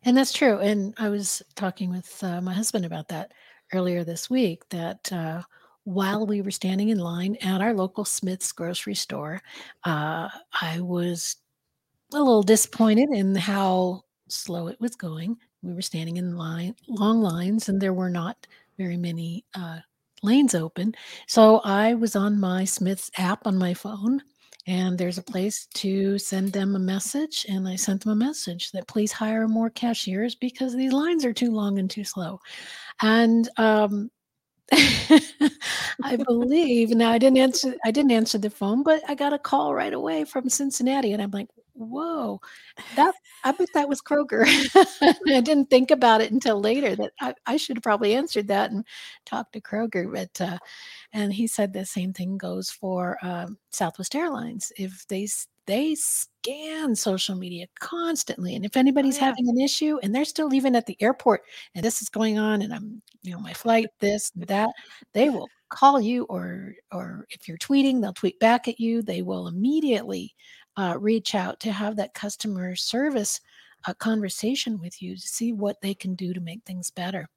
[0.05, 0.59] And that's true.
[0.59, 3.33] And I was talking with uh, my husband about that
[3.73, 5.43] earlier this week that uh,
[5.85, 9.43] while we were standing in line at our local Smith's grocery store,
[9.85, 10.29] uh,
[10.63, 11.37] I was
[12.13, 15.37] a little disappointed in how slow it was going.
[15.67, 18.47] We were standing in line, long lines, and there were not
[18.79, 19.81] very many uh,
[20.23, 20.95] lanes open.
[21.27, 24.23] So I was on my Smith's app on my phone,
[24.69, 27.47] and there's a place to send them a message.
[27.49, 31.33] And I sent them a message that please hire more cashiers because these lines are
[31.33, 32.39] too long and too slow.
[33.03, 34.11] And um,
[34.73, 39.39] I believe now I didn't answer I didn't answer the phone, but I got a
[39.39, 42.41] call right away from Cincinnati and I'm like, whoa,
[42.97, 44.45] that I bet that was Kroger.
[45.29, 48.71] I didn't think about it until later that I, I should have probably answered that
[48.71, 48.85] and
[49.25, 50.13] talked to Kroger.
[50.13, 50.59] But uh,
[51.13, 54.73] and he said the same thing goes for um, Southwest Airlines.
[54.77, 55.29] If they
[55.67, 59.27] they scan social media constantly, and if anybody's oh, yeah.
[59.27, 61.43] having an issue and they're still even at the airport
[61.75, 64.71] and this is going on, and I'm you know my flight this and that,
[65.13, 69.03] they will call you or or if you're tweeting, they'll tweet back at you.
[69.03, 70.35] They will immediately
[70.77, 73.41] uh, reach out to have that customer service
[73.87, 77.29] uh, conversation with you to see what they can do to make things better.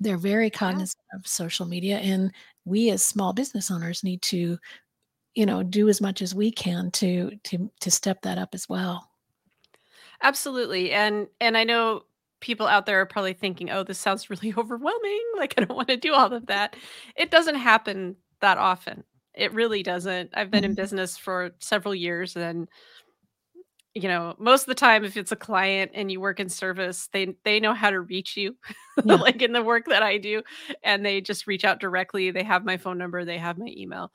[0.00, 1.18] They're very cognizant yeah.
[1.18, 2.32] of social media, and
[2.64, 4.58] we as small business owners need to,
[5.34, 8.68] you know, do as much as we can to to to step that up as
[8.68, 9.10] well.
[10.22, 12.04] Absolutely, and and I know
[12.40, 15.22] people out there are probably thinking, "Oh, this sounds really overwhelming.
[15.36, 16.76] Like I don't want to do all of that."
[17.14, 19.04] It doesn't happen that often.
[19.34, 20.30] It really doesn't.
[20.34, 20.82] I've been in mm-hmm.
[20.82, 22.68] business for several years and
[23.92, 27.08] you know, most of the time if it's a client and you work in service,
[27.12, 28.56] they they know how to reach you
[29.04, 29.16] yeah.
[29.16, 30.42] like in the work that I do
[30.84, 32.30] and they just reach out directly.
[32.30, 34.12] They have my phone number, they have my email.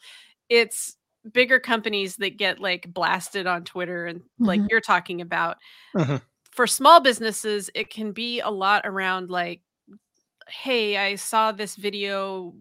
[0.49, 0.95] It's
[1.34, 4.45] bigger companies that get like blasted on Twitter and mm-hmm.
[4.45, 5.58] like you're talking about.
[5.95, 6.19] Uh-huh.
[6.51, 9.62] For small businesses, it can be a lot around like
[10.47, 12.54] hey, I saw this video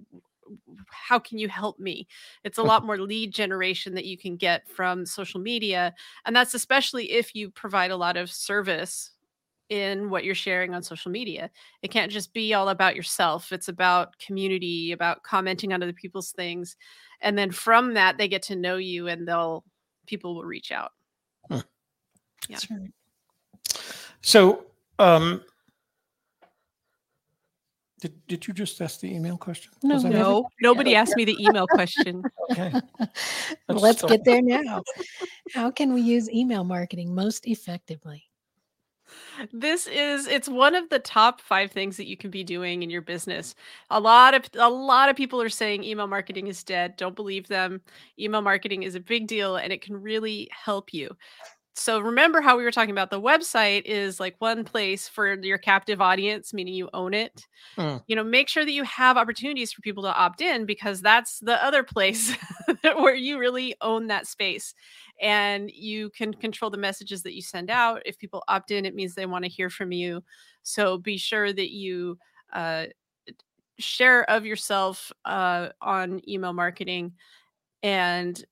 [0.91, 2.07] how can you help me?
[2.45, 6.55] It's a lot more lead generation that you can get from social media and that's
[6.55, 9.11] especially if you provide a lot of service
[9.71, 11.51] in what you're sharing on social media.
[11.83, 13.51] It can't just be all about yourself.
[13.51, 16.77] It's about community about commenting on other people's things
[17.21, 19.65] and then from that they get to know you and they'll
[20.07, 20.93] people will reach out.
[21.51, 21.63] Huh.
[22.49, 22.59] yeah.
[24.23, 24.67] So
[24.99, 25.43] um
[28.05, 29.73] did, did you just ask the email question?
[29.83, 32.23] No, no, nobody asked me the email question.
[32.51, 32.71] okay.
[33.69, 34.83] Let's get there now.
[35.55, 38.25] How can we use email marketing most effectively?
[39.55, 42.91] This is it's one of the top 5 things that you can be doing in
[42.91, 43.55] your business.
[43.89, 46.97] A lot of a lot of people are saying email marketing is dead.
[46.99, 47.81] Don't believe them.
[48.19, 51.17] Email marketing is a big deal and it can really help you
[51.77, 55.59] so remember how we were talking about the website is like one place for your
[55.59, 57.47] captive audience meaning you own it.
[57.77, 58.03] Mm.
[58.07, 61.41] you know make sure that you have opportunities for people to opt in because that's
[61.41, 62.35] the other place
[62.83, 64.75] where you really own that space
[65.21, 68.03] and you can control the messages that you send out.
[68.05, 70.23] If people opt in it means they want to hear from you.
[70.63, 72.19] So be sure that you
[72.53, 72.87] uh,
[73.79, 77.13] share of yourself uh, on email marketing
[77.83, 78.43] and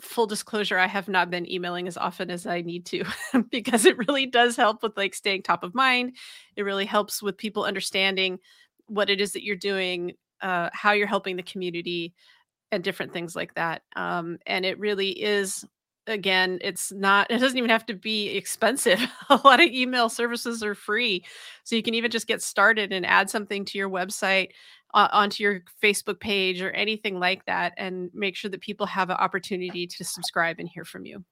[0.00, 3.04] full disclosure i have not been emailing as often as i need to
[3.50, 6.16] because it really does help with like staying top of mind.
[6.56, 8.38] It really helps with people understanding
[8.86, 12.14] what it is that you're doing uh, how you're helping the community
[12.72, 15.64] and different things like that um, and it really is
[16.08, 19.00] again it's not it doesn't even have to be expensive.
[19.30, 21.24] A lot of email services are free
[21.62, 24.48] so you can even just get started and add something to your website
[24.94, 29.16] onto your Facebook page or anything like that, and make sure that people have an
[29.16, 31.24] opportunity to subscribe and hear from you.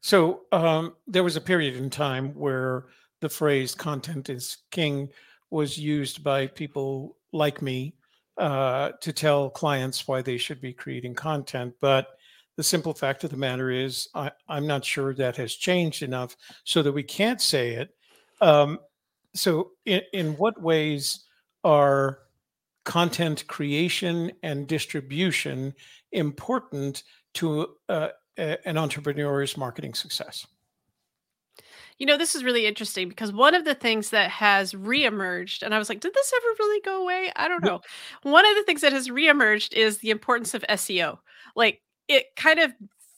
[0.00, 2.86] So um, there was a period in time where
[3.20, 5.08] the phrase content is king
[5.50, 7.94] was used by people like me
[8.38, 11.74] uh, to tell clients why they should be creating content.
[11.80, 12.18] But
[12.56, 16.36] the simple fact of the matter is, I, am not sure that has changed enough
[16.64, 17.94] so that we can't say it.
[18.40, 18.80] Um,
[19.34, 21.25] so, in, in what ways
[21.66, 22.20] are
[22.84, 25.74] content creation and distribution
[26.12, 27.02] important
[27.34, 30.46] to uh, an entrepreneur's marketing success?
[31.98, 35.74] You know, this is really interesting because one of the things that has reemerged, and
[35.74, 37.32] I was like, did this ever really go away?
[37.34, 37.80] I don't know.
[38.22, 41.18] One of the things that has reemerged is the importance of SEO.
[41.56, 42.72] Like it kind of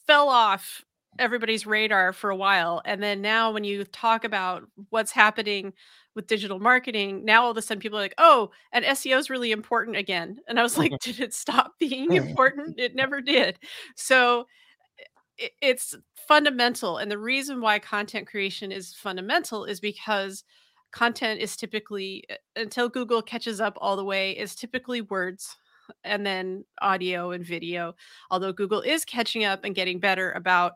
[0.07, 0.85] fell off
[1.19, 2.81] everybody's radar for a while.
[2.85, 5.73] And then now, when you talk about what's happening
[6.19, 9.31] with digital marketing, now all of a sudden people are like, oh, and SEO is
[9.31, 10.41] really important again.
[10.49, 12.81] And I was like, did it stop being important?
[12.81, 13.57] It never did.
[13.95, 14.49] So
[15.63, 15.95] it's
[16.27, 20.43] fundamental and the reason why content creation is fundamental is because
[20.91, 25.57] content is typically uh, until google catches up all the way is typically words
[26.03, 27.95] and then audio and video
[28.33, 30.73] although google is catching up and getting better about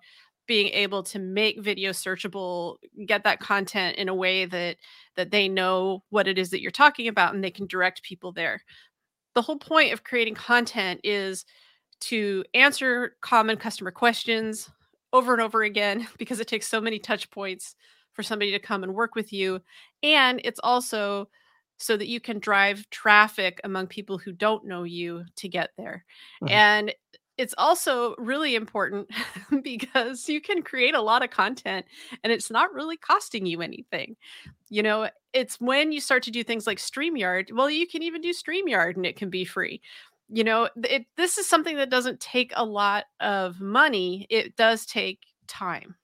[0.53, 4.77] being able to make video searchable get that content in a way that
[5.17, 8.33] that they know what it is that you're talking about and they can direct people
[8.33, 8.63] there
[9.35, 11.47] the whole point of creating content is
[12.01, 14.69] to answer common customer questions
[15.15, 17.75] over and over again because it takes so many touch points
[18.13, 19.59] for somebody to come and work with you.
[20.03, 21.31] And it's also
[21.79, 26.05] so that you can drive traffic among people who don't know you to get there.
[26.43, 26.53] Mm-hmm.
[26.53, 26.95] And
[27.39, 29.09] it's also really important
[29.63, 31.87] because you can create a lot of content
[32.23, 34.17] and it's not really costing you anything.
[34.69, 38.21] You know, it's when you start to do things like StreamYard, well, you can even
[38.21, 39.81] do StreamYard and it can be free
[40.33, 44.87] you know it, this is something that doesn't take a lot of money it does
[44.87, 45.95] take time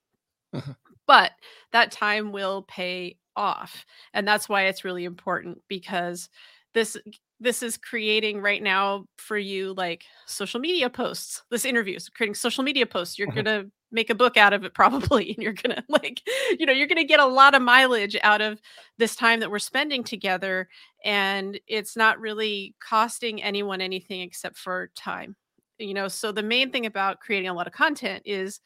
[0.52, 0.74] uh-huh.
[1.06, 1.32] but
[1.72, 6.28] that time will pay off and that's why it's really important because
[6.74, 6.96] this
[7.40, 12.34] this is creating right now for you like social media posts this interview is creating
[12.34, 13.42] social media posts you're uh-huh.
[13.42, 16.20] gonna make a book out of it probably and you're gonna like
[16.58, 18.60] you know you're gonna get a lot of mileage out of
[18.98, 20.68] this time that we're spending together
[21.04, 25.36] and it's not really costing anyone anything except for time
[25.78, 28.60] you know so the main thing about creating a lot of content is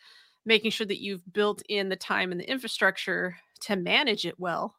[0.45, 4.75] making sure that you've built in the time and the infrastructure to manage it well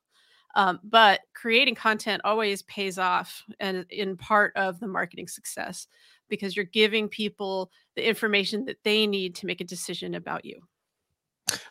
[0.56, 5.88] um, but creating content always pays off and in part of the marketing success
[6.30, 10.62] because you're giving people the information that they need to make a decision about you.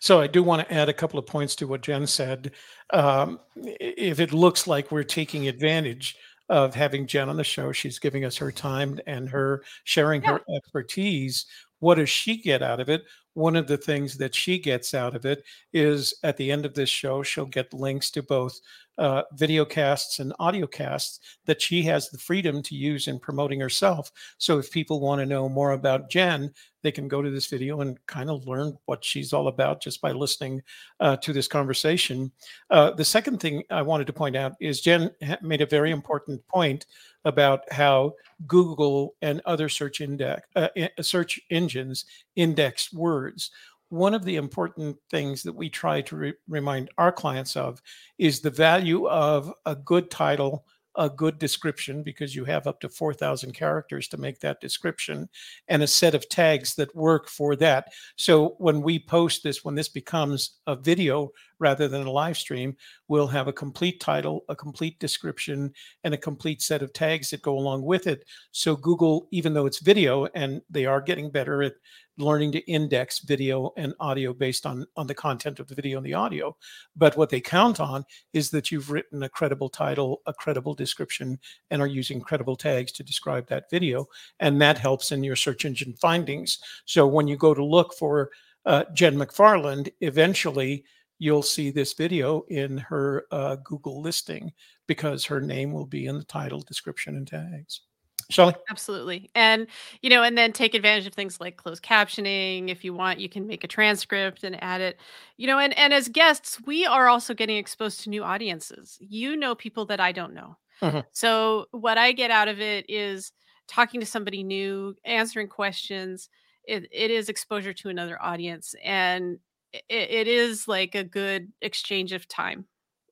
[0.00, 2.52] So I do want to add a couple of points to what Jen said.
[2.92, 6.16] Um, if it looks like we're taking advantage
[6.48, 10.32] of having Jen on the show, she's giving us her time and her sharing yeah.
[10.32, 11.46] her expertise.
[11.78, 13.02] What does she get out of it?
[13.34, 16.74] One of the things that she gets out of it is at the end of
[16.74, 18.60] this show, she'll get links to both
[19.02, 23.58] uh, video casts and audio casts that she has the freedom to use in promoting
[23.58, 24.12] herself.
[24.38, 27.80] So if people want to know more about Jen, they can go to this video
[27.80, 30.62] and kind of learn what she's all about just by listening
[31.00, 32.30] uh, to this conversation.
[32.70, 35.10] Uh, the second thing I wanted to point out is Jen
[35.42, 36.86] made a very important point
[37.24, 38.14] about how
[38.46, 40.68] Google and other search index uh,
[41.00, 43.50] search engines index words
[43.92, 47.82] one of the important things that we try to re- remind our clients of
[48.16, 50.64] is the value of a good title
[50.96, 55.28] a good description because you have up to 4,000 characters to make that description
[55.68, 57.88] and a set of tags that work for that.
[58.16, 62.76] So when we post this, when this becomes a video rather than a live stream,
[63.08, 65.72] we'll have a complete title, a complete description,
[66.04, 68.24] and a complete set of tags that go along with it.
[68.50, 71.74] So Google, even though it's video and they are getting better at
[72.18, 76.06] learning to index video and audio based on on the content of the video and
[76.06, 76.56] the audio.
[76.96, 81.38] But what they count on is that you've written a credible title a credible description
[81.70, 84.06] and are using credible tags to describe that video
[84.40, 86.58] and that helps in your search engine findings.
[86.84, 88.30] So when you go to look for
[88.64, 90.84] uh, jen mcfarland eventually
[91.18, 94.52] you'll see this video in her uh, google listing
[94.86, 97.82] because her name will be in the title description and tags
[98.30, 98.54] Shelley?
[98.70, 99.30] Absolutely.
[99.34, 99.66] And,
[100.00, 102.68] you know, and then take advantage of things like closed captioning.
[102.68, 104.98] If you want, you can make a transcript and add it.
[105.36, 108.98] You know, and and as guests, we are also getting exposed to new audiences.
[109.00, 110.56] You know people that I don't know.
[110.82, 111.00] Mm-hmm.
[111.12, 113.32] So what I get out of it is
[113.68, 116.28] talking to somebody new, answering questions.
[116.64, 119.38] It, it is exposure to another audience and
[119.72, 122.66] it, it is like a good exchange of time.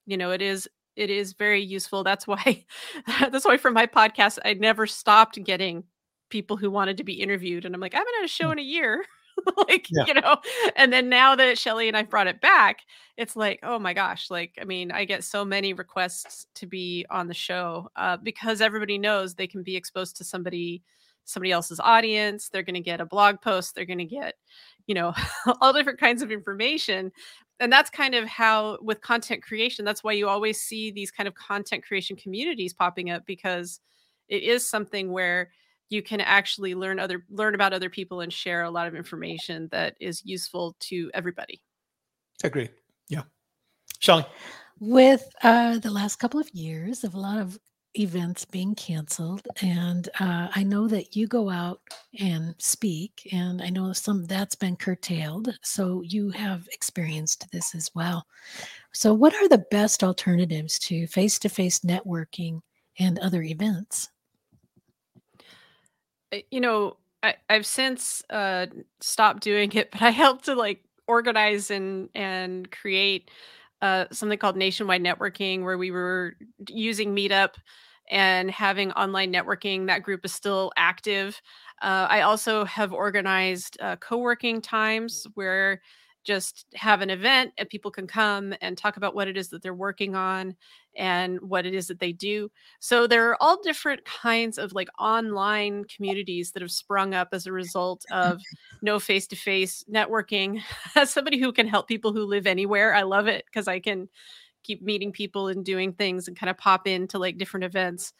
[0.06, 2.04] You know, it is it is very useful.
[2.04, 2.64] That's why
[3.30, 5.84] that's why for my podcast I never stopped getting
[6.28, 8.52] people who wanted to be interviewed and I'm like, I haven't had a show mm.
[8.52, 9.04] in a year.
[9.68, 10.04] like Yeah.
[10.06, 10.36] you know
[10.76, 12.80] and then now that shelley and i brought it back
[13.16, 17.06] it's like oh my gosh like i mean i get so many requests to be
[17.10, 20.82] on the show uh, because everybody knows they can be exposed to somebody
[21.24, 24.34] somebody else's audience they're going to get a blog post they're going to get
[24.86, 25.14] you know
[25.60, 27.12] all different kinds of information
[27.60, 31.28] and that's kind of how with content creation that's why you always see these kind
[31.28, 33.80] of content creation communities popping up because
[34.28, 35.50] it is something where
[35.90, 39.68] you can actually learn other learn about other people and share a lot of information
[39.70, 41.60] that is useful to everybody
[42.42, 42.70] Agree.
[43.08, 43.22] Yeah.
[43.98, 44.24] Shelley.
[44.78, 47.58] with uh, the last couple of years of a lot of
[47.98, 51.80] events being canceled and uh, i know that you go out
[52.20, 57.90] and speak and i know some that's been curtailed so you have experienced this as
[57.94, 58.26] well.
[58.92, 62.60] So what are the best alternatives to face-to-face networking
[62.98, 64.08] and other events?
[66.50, 68.66] You know I, i've since uh
[69.00, 73.30] stopped doing it but i helped to like organize and and create
[73.82, 76.34] uh something called nationwide networking where we were
[76.68, 77.54] using meetup
[78.10, 79.86] and having online networking.
[79.86, 81.40] That group is still active.
[81.82, 85.80] Uh, i also have organized uh, co-working times where
[86.30, 89.62] just have an event and people can come and talk about what it is that
[89.62, 90.54] they're working on
[90.96, 92.50] and what it is that they do
[92.80, 97.46] so there are all different kinds of like online communities that have sprung up as
[97.46, 98.40] a result of
[98.82, 100.60] no face to face networking.
[100.94, 104.08] As somebody who can help people who live anywhere, I love it because I can
[104.62, 108.12] keep meeting people and doing things and kind of pop into like different events.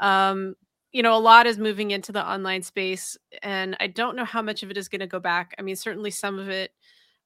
[0.00, 0.54] Um,
[0.92, 4.40] you know, a lot is moving into the online space, and I don't know how
[4.40, 5.54] much of it is going to go back.
[5.58, 6.70] I mean, certainly some of it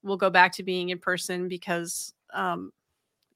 [0.03, 2.71] will go back to being in person because um,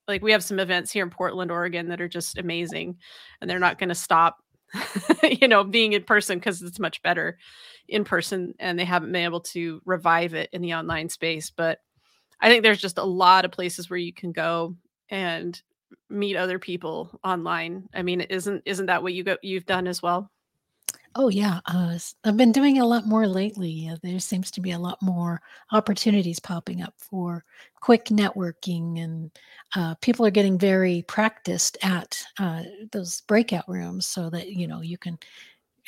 [0.08, 2.98] like we have some events here in Portland, Oregon that are just amazing
[3.42, 4.38] and they're not going to stop
[5.24, 7.38] you know being in person because it's much better
[7.88, 11.80] in person and they haven't been able to revive it in the online space but
[12.42, 14.76] I think there's just a lot of places where you can go
[15.10, 15.62] and
[16.10, 17.88] meet other people online.
[17.94, 20.30] I mean, isn't isn't that what you go you've done as well?
[21.18, 23.88] Oh yeah, uh, I've been doing a lot more lately.
[23.88, 25.42] Uh, there seems to be a lot more
[25.72, 27.46] opportunities popping up for
[27.80, 29.32] quick networking, and
[29.78, 34.82] uh, people are getting very practiced at uh, those breakout rooms, so that you know
[34.82, 35.18] you can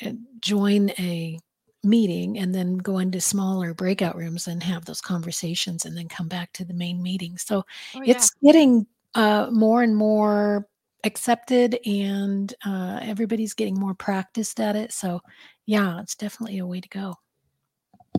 [0.05, 0.11] uh,
[0.41, 1.39] join a
[1.83, 6.29] meeting and then go into smaller breakout rooms and have those conversations, and then come
[6.29, 7.37] back to the main meeting.
[7.37, 8.13] So Oh yeah.
[8.13, 10.67] it's getting uh, more and more
[11.07, 15.19] accepted and uh, everybody's getting more practiced at it so
[15.65, 17.15] yeah it's definitely a way to go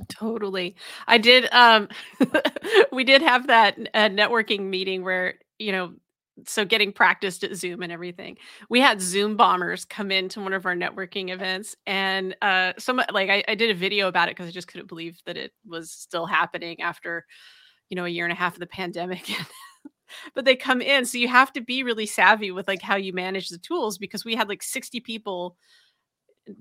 [0.08, 0.76] Totally.
[1.06, 1.88] I did um
[2.92, 5.94] we did have that uh, networking meeting where, you know,
[6.46, 8.36] so getting practiced at Zoom and everything.
[8.70, 13.28] We had Zoom bombers come into one of our networking events and uh some like
[13.30, 15.90] I, I did a video about it because I just couldn't believe that it was
[15.90, 17.26] still happening after,
[17.88, 19.28] you know, a year and a half of the pandemic.
[20.34, 21.04] but they come in.
[21.06, 24.24] So you have to be really savvy with like how you manage the tools because
[24.24, 25.56] we had like 60 people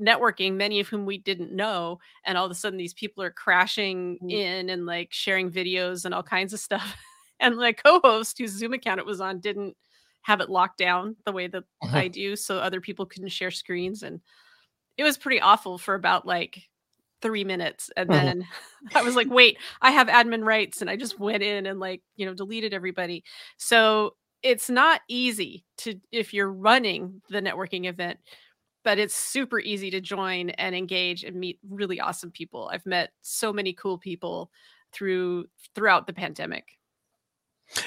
[0.01, 1.99] networking, many of whom we didn't know.
[2.25, 4.31] And all of a sudden, these people are crashing Mm.
[4.31, 6.95] in and like sharing videos and all kinds of stuff.
[7.39, 9.77] And my co host, whose Zoom account it was on, didn't
[10.23, 11.95] have it locked down the way that Uh-huh.
[11.97, 12.35] I do.
[12.35, 14.01] So other people couldn't share screens.
[14.01, 14.21] And
[14.97, 16.63] it was pretty awful for about like
[17.21, 17.89] three minutes.
[17.97, 18.23] And Uh-huh.
[18.25, 18.47] then
[18.95, 20.81] I was like, wait, I have admin rights.
[20.81, 23.23] And I just went in and like, you know, deleted everybody.
[23.57, 28.19] So it's not easy to, if you're running the networking event,
[28.83, 32.69] but it's super easy to join and engage and meet really awesome people.
[32.71, 34.49] I've met so many cool people
[34.93, 36.77] through throughout the pandemic.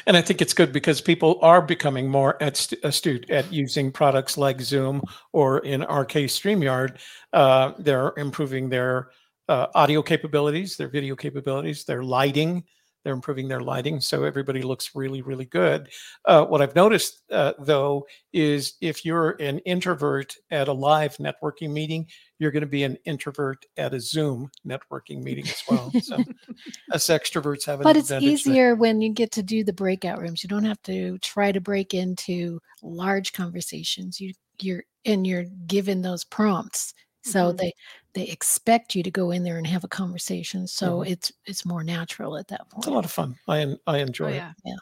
[0.06, 4.60] And I think it's good because people are becoming more astute at using products like
[4.60, 5.00] Zoom
[5.32, 6.98] or in our case, StreamYard.
[7.32, 9.10] Uh, they're improving their
[9.50, 12.62] uh, audio capabilities, their video capabilities, their lighting.
[13.02, 13.98] They're improving their lighting.
[14.00, 15.88] So everybody looks really, really good.
[16.26, 21.70] Uh, what I've noticed, uh, though, is if you're an introvert at a live networking
[21.70, 22.06] meeting,
[22.38, 25.90] you're going to be an introvert at a Zoom networking meeting as well.
[26.00, 26.16] So
[26.92, 28.20] us extroverts have an but it's there.
[28.20, 31.60] easier when you get to do the breakout rooms you don't have to try to
[31.60, 37.58] break into large conversations you you're and you're given those prompts so Mhm.
[37.58, 37.72] they
[38.14, 41.10] they expect you to go in there and have a conversation so Mhm.
[41.10, 43.36] it's it's more natural at that point It's a lot of fun.
[43.48, 44.42] I I enjoy Oh it.
[44.64, 44.76] yeah.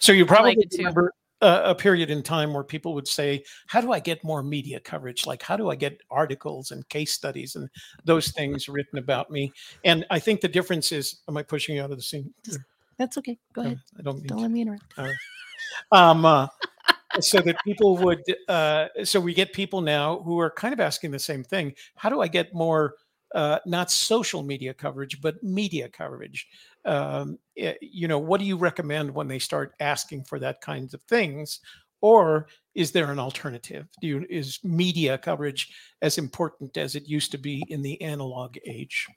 [0.00, 0.78] So you probably too.
[0.78, 4.42] remember uh, a period in time where people would say, "How do I get more
[4.42, 5.26] media coverage?
[5.26, 7.68] Like, how do I get articles and case studies and
[8.04, 9.52] those things written about me?"
[9.84, 12.32] And I think the difference is, am I pushing you out of the scene?
[12.44, 12.60] Just-
[12.96, 14.42] that's okay go ahead I don't mean don't to.
[14.42, 14.84] let me interrupt
[15.92, 16.46] um, uh,
[17.20, 21.10] so that people would uh, so we get people now who are kind of asking
[21.10, 22.94] the same thing how do i get more
[23.34, 26.46] uh, not social media coverage, but media coverage.
[26.84, 30.94] Um, eh, you know, what do you recommend when they start asking for that kinds
[30.94, 31.60] of things?
[32.00, 33.88] Or is there an alternative?
[34.00, 38.56] Do you, is media coverage as important as it used to be in the analog
[38.66, 39.08] age?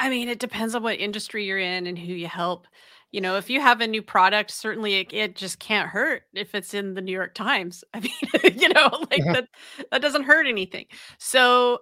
[0.00, 2.66] I mean, it depends on what industry you're in and who you help.
[3.12, 6.54] You know, if you have a new product, certainly it, it just can't hurt if
[6.54, 7.84] it's in the New York Times.
[7.94, 9.34] I mean, you know, like Mhm.
[9.34, 9.48] that
[9.90, 10.86] that doesn't hurt anything.
[11.18, 11.80] So,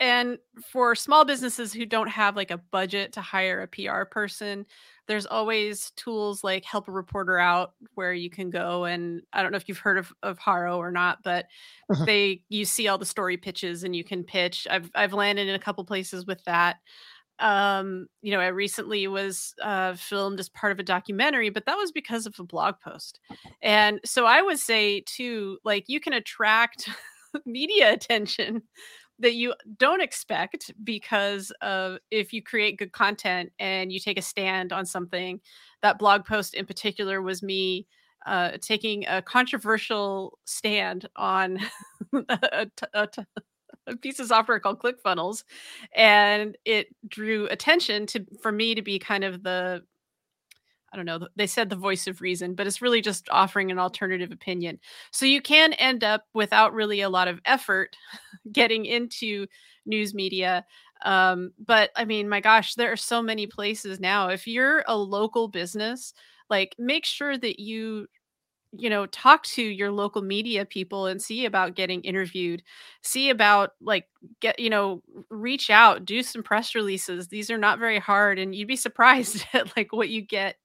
[0.00, 0.38] and
[0.72, 4.66] for small businesses who don't have like a budget to hire a PR person,
[5.08, 9.52] there's always tools like Help a Reporter Out where you can go and I don't
[9.52, 11.46] know if you've heard of, of Haro or not, but
[11.88, 12.06] Mhm.
[12.06, 14.66] they you see all the story pitches and you can pitch.
[14.70, 16.78] I've I've landed in a couple places with that
[17.40, 21.76] um you know i recently was uh filmed as part of a documentary but that
[21.76, 23.18] was because of a blog post.
[23.62, 26.88] And so i would say too like you can attract
[27.46, 28.62] media attention
[29.18, 34.22] that you don't expect because of if you create good content and you take a
[34.22, 35.40] stand on something
[35.82, 37.86] that blog post in particular was me
[38.26, 41.58] uh, taking a controversial stand on
[42.28, 43.22] a, t- a t-
[43.86, 45.44] a piece of software called ClickFunnels,
[45.94, 49.82] and it drew attention to for me to be kind of the
[50.92, 53.80] I don't know, they said the voice of reason, but it's really just offering an
[53.80, 54.78] alternative opinion.
[55.10, 57.96] So you can end up without really a lot of effort
[58.52, 59.48] getting into
[59.86, 60.64] news media.
[61.04, 64.28] Um, but I mean, my gosh, there are so many places now.
[64.28, 66.14] If you're a local business,
[66.48, 68.06] like make sure that you
[68.78, 72.62] you know talk to your local media people and see about getting interviewed
[73.02, 74.06] see about like
[74.40, 78.54] get you know reach out do some press releases these are not very hard and
[78.54, 80.56] you'd be surprised at like what you get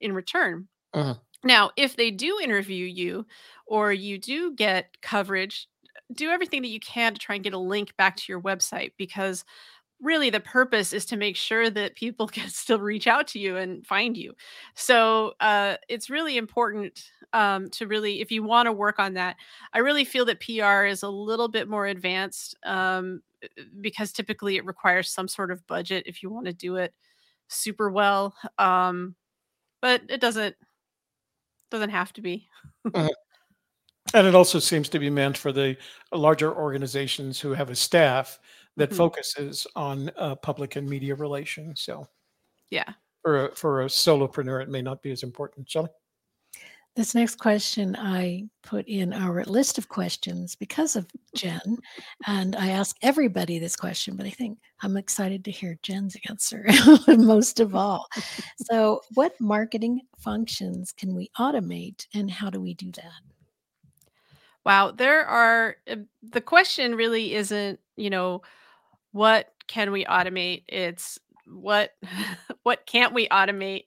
[0.00, 1.20] in return Mhm.
[1.44, 3.26] now if they do interview you
[3.66, 5.68] or you do get coverage
[6.14, 8.92] do everything that you can to try and get a link back to your website
[8.98, 9.44] because
[10.02, 13.56] really the purpose is to make sure that people can still reach out to you
[13.56, 14.34] and find you.
[14.74, 19.36] So uh, it's really important um, to really, if you want to work on that,
[19.72, 24.56] I really feel that PR is a little bit more advanced um, uh, because typically
[24.56, 26.92] it requires some sort of budget if you want to do it
[27.48, 28.34] super well.
[28.58, 29.14] Um,
[29.80, 30.54] but it doesn't
[31.70, 32.48] doesn't have to be.
[34.14, 35.76] And it also seems to be meant for the
[36.12, 38.38] larger organizations who have a staff
[38.76, 38.96] that Mhm.
[38.96, 41.82] focuses on uh, public and media relations.
[41.82, 42.06] So
[42.70, 42.92] Yeah.
[43.22, 45.68] for a, for a solopreneur, it may not be as important.
[45.70, 45.90] Shelley?
[46.94, 51.78] This next question I put in our list of questions because of Jen,
[52.26, 56.66] and I ask everybody this question, but I think I'm excited to hear Jen's answer
[57.08, 58.06] most of all.
[58.66, 63.22] So, what marketing functions can we automate, and how do we do that?
[64.66, 68.42] Wow, there are uh, the question really isn't, you know,
[69.12, 70.64] what can we automate?
[70.68, 71.90] It's what
[72.62, 73.84] what can't we automate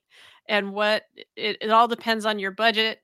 [0.48, 1.04] and what
[1.36, 3.00] it, it all depends on your budget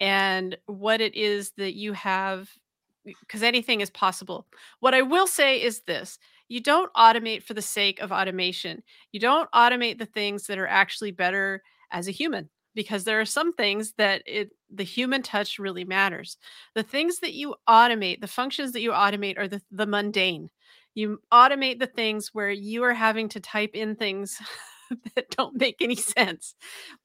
[0.00, 2.48] and what it is that you have
[3.04, 4.46] because anything is possible.
[4.80, 6.18] What I will say is this
[6.48, 8.82] you don't automate for the sake of automation.
[9.12, 13.26] You don't automate the things that are actually better as a human because there are
[13.26, 16.36] some things that it the human touch really matters.
[16.74, 20.50] The things that you automate, the functions that you automate are the, the mundane.
[20.94, 24.38] You automate the things where you are having to type in things
[25.14, 26.54] that don't make any sense.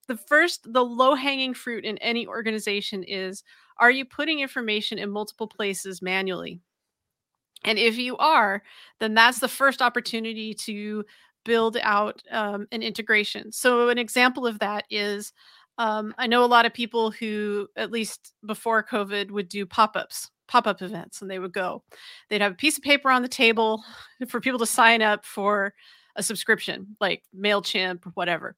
[0.08, 3.44] The first, the low hanging fruit in any organization is
[3.78, 6.60] are you putting information in multiple places manually?
[7.64, 8.64] And if you are,
[9.00, 11.06] then that's the first opportunity to
[11.46, 13.52] build out um, an integration.
[13.52, 15.34] So, an example of that is
[15.78, 19.96] um, I know a lot of people who, at least before COVID, would do pop
[19.96, 21.84] ups, pop up events, and they would go.
[22.28, 23.84] They'd have a piece of paper on the table
[24.28, 25.74] for people to sign up for
[26.16, 28.58] a subscription, like MailChimp or whatever.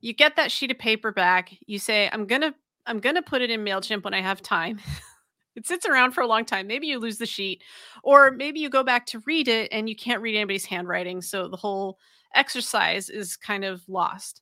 [0.00, 1.54] You get that sheet of paper back.
[1.66, 2.54] You say, I'm going to
[2.86, 4.80] I'm going to put it in MailChimp when I have time.
[5.54, 6.66] it sits around for a long time.
[6.66, 7.62] Maybe you lose the sheet,
[8.02, 11.20] or maybe you go back to read it and you can't read anybody's handwriting.
[11.20, 11.98] So the whole
[12.34, 14.40] exercise is kind of lost.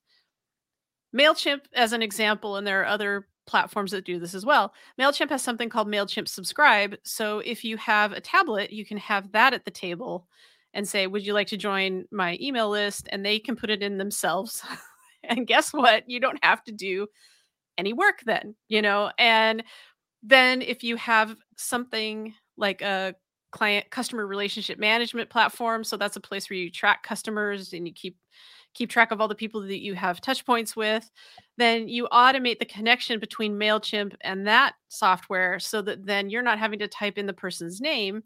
[1.14, 4.72] MailChimp, as an example, and there are other platforms that do this as well.
[5.00, 6.96] MailChimp has something called MailChimp Subscribe.
[7.02, 10.28] So if you have a tablet, you can have that at the table
[10.74, 13.08] and say, Would you like to join my email list?
[13.10, 14.62] And they can put it in themselves.
[15.24, 16.08] and guess what?
[16.08, 17.08] You don't have to do
[17.76, 19.10] any work then, you know?
[19.18, 19.64] And
[20.22, 23.14] then if you have something like a
[23.50, 27.94] client customer relationship management platform, so that's a place where you track customers and you
[27.94, 28.18] keep
[28.74, 31.10] keep track of all the people that you have touch points with,
[31.56, 36.58] then you automate the connection between MailChimp and that software so that then you're not
[36.58, 38.22] having to type in the person's name.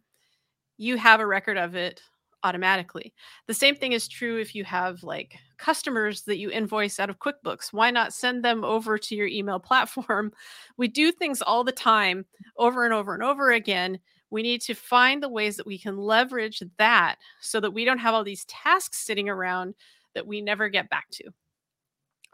[0.78, 2.02] you have a record of it
[2.44, 3.12] automatically.
[3.46, 7.18] The same thing is true if you have like customers that you invoice out of
[7.20, 7.72] QuickBooks.
[7.72, 10.32] Why not send them over to your email platform?
[10.76, 12.24] We do things all the time,
[12.56, 13.98] over and over and over again.
[14.30, 17.98] We need to find the ways that we can leverage that so that we don't
[17.98, 19.74] have all these tasks sitting around
[20.14, 21.30] that we never get back to.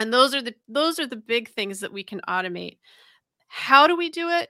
[0.01, 2.79] And those are the those are the big things that we can automate.
[3.49, 4.49] How do we do it?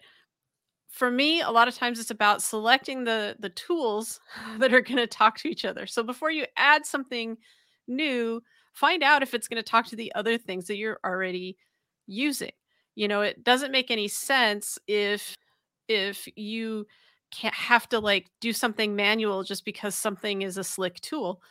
[0.89, 4.21] for me a lot of times it's about selecting the the tools
[4.59, 7.37] that are going to talk to each other so before you add something
[7.87, 11.57] new find out if it's going to talk to the other things that you're already
[12.07, 12.51] using
[12.95, 15.37] you know it doesn't make any sense if
[15.89, 16.87] if you
[17.31, 21.43] can't have to like do something manual just because something is a slick tool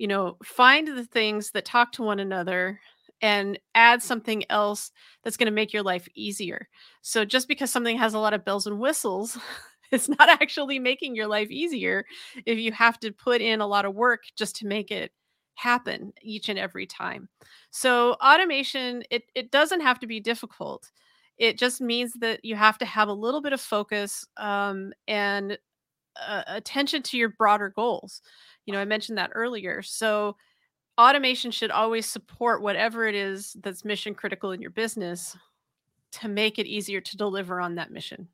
[0.00, 2.80] you know find the things that talk to one another
[3.22, 4.92] and add something else
[5.22, 6.68] that's going to make your life easier.
[7.02, 9.38] So just because something has a lot of bells and whistles,
[9.92, 12.04] it's not actually making your life easier
[12.46, 15.12] if you have to put in a lot of work just to make it
[15.54, 17.28] happen each and every time.
[17.70, 20.90] So automation it it doesn't have to be difficult.
[21.38, 25.58] It just means that you have to have a little bit of focus um, and
[26.26, 28.22] uh, attention to your broader goals.
[28.66, 29.82] You know, I mentioned that earlier.
[29.82, 30.36] So
[30.98, 35.36] automation should always support whatever it is that's mission critical in your business
[36.12, 38.28] to make it easier to deliver on that mission.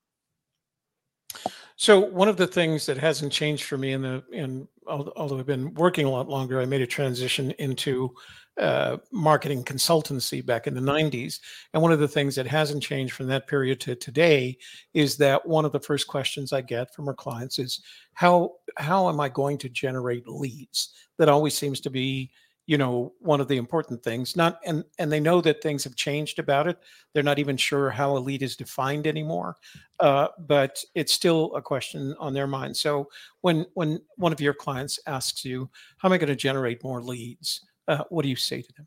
[1.76, 5.47] So one of the things that hasn't changed for me in the in although I've
[5.47, 8.14] been working a lot longer, I made a transition into
[8.59, 11.41] uh, marketing consultancy back in the 90s.
[11.74, 14.57] And one of the things that hasn't changed from that period to today
[14.95, 17.82] is that one of the first questions I get from our clients is
[18.14, 20.95] how how am I going to generate leads?
[21.18, 22.30] That always seems to be
[22.66, 25.94] you know one of the important things not and and they know that things have
[25.94, 26.78] changed about it.
[27.12, 29.56] They're not even sure how a lead is defined anymore
[30.00, 32.76] uh, but it's still a question on their mind.
[32.76, 33.08] So
[33.40, 37.02] when when one of your clients asks you how am i going to generate more
[37.02, 37.64] leads?
[37.88, 38.86] Uh, what do you say to them?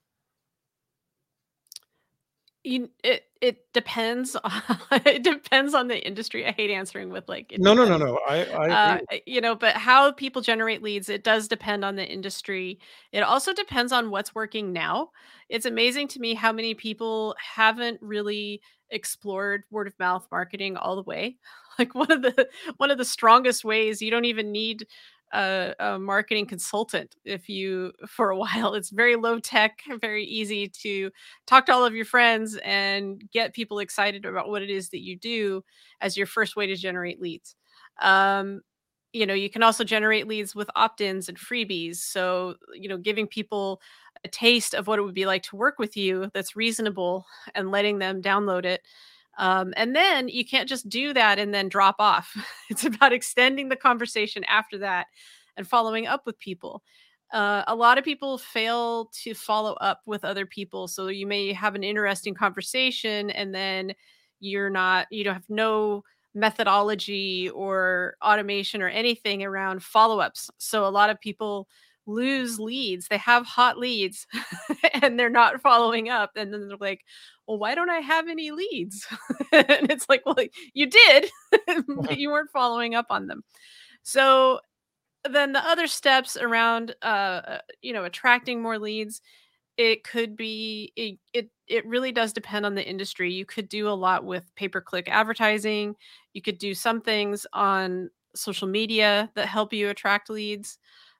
[2.63, 4.35] You it it depends
[4.91, 6.45] it depends on the industry.
[6.45, 9.75] I hate answering with like no no no no i i uh, you know but
[9.75, 12.79] how people generate leads it does depend on the industry.
[13.11, 15.11] It also depends on what's working now.
[15.47, 18.61] It's amazing to me how many people haven't really
[18.91, 21.37] explored word of mouth marketing all the way.
[21.79, 24.85] Like one of the one of the strongest ways you don't even need
[25.33, 28.73] a, a, marketing consultant if you for a while.
[28.73, 31.11] It's very low tech very easy to
[31.45, 35.03] talk to all of your friends and get people excited about what it is that
[35.03, 35.63] you do
[36.01, 37.55] as your first way to generate leads.
[38.01, 38.61] Um,
[39.11, 41.97] you know you can also generate leads with opt-ins and freebies.
[41.97, 43.81] So you know giving people
[44.23, 47.25] a taste of what it would be like to work with you that's reasonable
[47.55, 48.81] and letting them download it
[49.39, 52.35] um, and then you can't just do that and then drop off.
[52.69, 55.07] It's about extending the conversation after that
[55.57, 56.83] and following up with people.
[57.33, 60.87] Uh, a lot of people fail to follow up with other people.
[60.87, 63.93] So you may have an interesting conversation and then
[64.39, 66.03] you're not, you don't have no
[66.35, 70.51] methodology or automation or anything around follow ups.
[70.59, 71.67] So a lot of people
[72.09, 73.07] lose leads.
[73.07, 74.27] They have hot leads
[75.01, 76.31] and they're not following up.
[76.35, 77.01] And then they're like,
[77.47, 79.07] well, why don't I have any leads?
[79.51, 80.35] and it's like, well,
[80.73, 81.29] you did,
[81.87, 83.43] but you weren't following up on them.
[84.03, 84.59] So
[85.29, 89.21] then the other steps around, uh, you know, attracting more leads,
[89.77, 93.31] it could be, it, it, it really does depend on the industry.
[93.31, 95.95] You could do a lot with pay per click advertising.
[96.33, 100.77] You could do some things on social media that help you attract leads.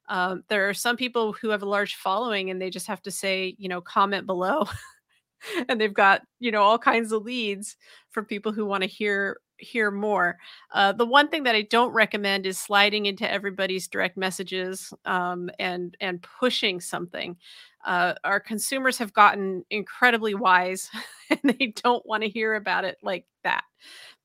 [0.10, 3.12] Um, there are some people who have a large following and they just have to
[3.12, 4.66] say, you know, comment below.
[5.70, 7.78] and they've got, you know, all kinds of leads
[8.10, 10.38] for people who want to hear hear more.
[10.74, 15.50] Uh, the one thing that I don't recommend is sliding into everybody's direct messages um,
[15.60, 17.38] and and pushing something.
[17.86, 20.90] Uh, our consumers have gotten incredibly wise,
[21.30, 23.64] and they don't want to hear about it like that.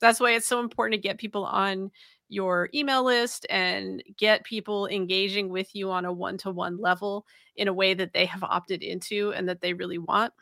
[0.00, 1.90] That's why it's so important to get people on
[2.28, 7.26] your email list and get people engaging with you on a one to one level
[7.56, 10.32] in a way that they have opted into and that they really want.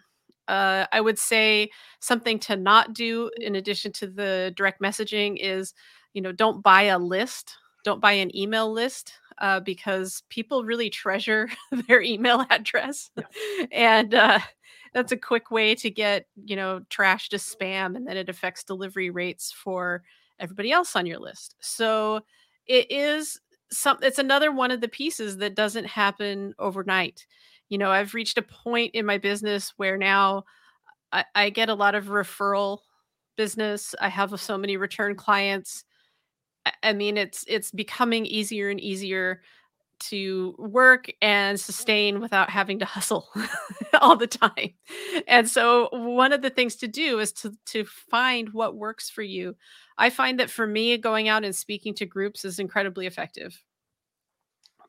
[0.49, 1.71] Uh, I would say
[2.01, 5.75] something to not do in addition to the direct messaging is,
[6.15, 10.91] you know, don't buy a list, don't buy an email list uh, because people really
[10.91, 11.49] treasure
[11.89, 13.11] their email address.
[13.17, 13.25] Yeah.
[13.73, 14.41] and uh,
[14.95, 18.65] that's a quick way to get, you know, trash to spam and then it affects
[18.65, 20.03] delivery rates for
[20.43, 21.55] everybody else on your list.
[21.61, 22.21] So
[22.67, 23.41] it is
[23.71, 27.27] some it's another one of the pieces that doesn't happen overnight.
[27.69, 30.45] You know, I've reached a point in my business where now
[31.11, 32.79] I, I get a lot of referral
[33.37, 33.95] business.
[34.01, 35.85] I have so many return clients.
[36.83, 39.43] I mean, it's it's becoming easier and easier
[40.09, 43.29] to work and sustain without having to hustle
[44.01, 44.75] all the time.
[45.27, 49.23] And so one of the things to do is to to find what works for
[49.23, 49.57] you.
[49.99, 53.63] I find that for me going out and speaking to groups is incredibly effective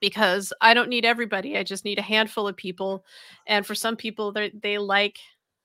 [0.01, 1.57] because I don't need everybody.
[1.57, 3.05] I just need a handful of people.
[3.47, 5.19] And for some people they they like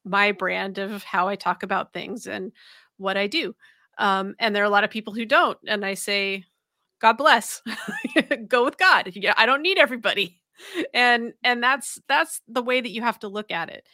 [0.05, 2.53] my brand of how I talk about things and
[2.97, 3.55] what I do.
[3.99, 5.59] Um, and there are a lot of people who don't.
[5.67, 6.45] And I say,
[7.01, 7.63] God bless.
[8.49, 9.13] Go with God.
[9.15, 10.41] Yeah, I don't need everybody.
[10.93, 13.87] And and that's that's the way that you have to look at it.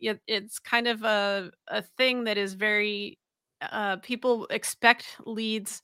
[0.00, 3.18] it it's kind of a a thing that is very
[3.60, 5.82] uh, people expect leads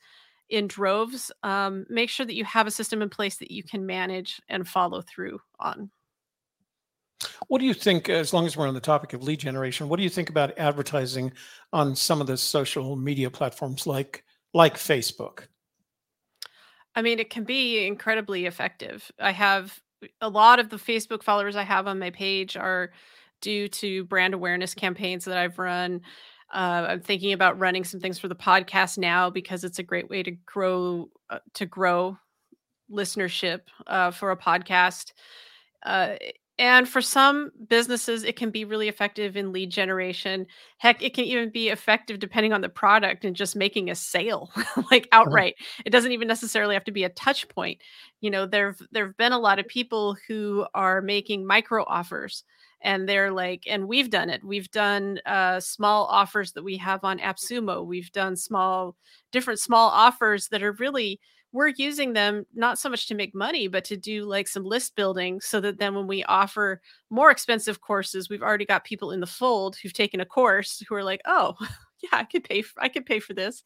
[0.49, 1.33] in droves.
[1.43, 4.66] Um, make sure that you have a system in place that you can manage and
[4.66, 5.91] follow through on.
[7.49, 9.97] What do you think, as long as we're on the topic of lead generation, what
[9.97, 11.33] do you think about advertising
[11.72, 15.45] on some of the social media platforms like like Facebook?
[16.95, 19.11] I mean, it can be incredibly effective.
[19.18, 19.80] I have
[20.20, 22.92] a lot of the Facebook followers I have on my page are
[23.40, 26.03] due to brand awareness campaigns that I've run.
[26.53, 30.09] Uh, I'm thinking about running some things for the podcast now because it's a great
[30.09, 32.16] way to grow uh, to grow
[32.90, 35.12] listenership uh, for a podcast.
[36.57, 40.46] And for some businesses, it can be really effective in lead generation.
[40.78, 44.52] Heck, it can even be effective depending on the product and just making a sale,
[44.90, 45.22] like uh-huh.
[45.22, 45.57] outright.
[45.84, 47.80] It doesn't even necessarily have to be a touch point.
[48.20, 52.44] You know, there've there've been a lot of people who are making micro offers,
[52.80, 54.44] and they're like, and we've done it.
[54.44, 57.84] We've done uh, small offers that we have on AppSumo.
[57.84, 58.94] We've done small,
[59.32, 61.18] different small offers that are really
[61.55, 64.96] we're using them not so much to make money, but to do like some list
[64.96, 69.20] building so that then when we offer more expensive courses, we've already got people in
[69.20, 71.55] the fold who've taken a course who are like, oh,
[72.02, 73.62] yeah, I could pay for, I could pay for this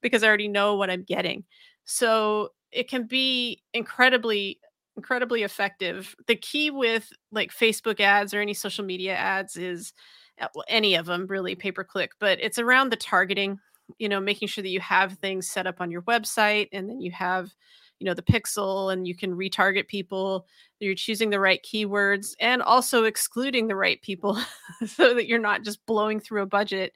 [0.00, 1.44] because I already know what I'm getting.
[1.84, 4.58] So it can be incredibly
[4.96, 6.16] incredibly effective.
[6.26, 9.92] The key with like Facebook ads or any social media ads is
[10.40, 13.58] uh, any of them really pay per click, but it's around the targeting
[13.98, 17.00] you know making sure that you have things set up on your website and then
[17.00, 17.50] you have
[17.98, 20.46] you know the pixel and you can retarget people.
[20.80, 24.38] You're choosing the right keywords and also excluding the right people
[24.86, 26.92] so that you're not just blowing through a budget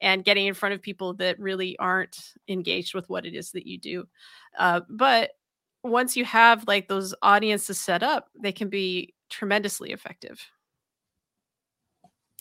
[0.00, 3.66] and getting in front of people that really aren't engaged with what it is that
[3.66, 4.04] you do.
[4.58, 5.30] Uh, but
[5.84, 10.40] once you have like those audiences set up they can be tremendously effective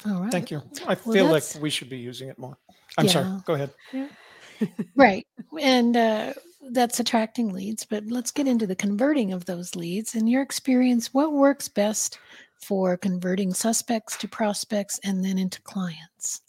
[0.05, 2.57] all right thank you i well, feel like we should be using it more
[2.97, 3.11] I'm yeah.
[3.11, 3.41] sorry.
[3.45, 3.71] Go ahead.
[3.93, 4.07] Yeah.
[4.95, 5.25] right.
[5.59, 6.33] And uh,
[6.71, 10.15] that's attracting leads, but let's get into the converting of those leads.
[10.15, 12.19] In your experience, what works best
[12.61, 16.41] for converting suspects to prospects and then into clients?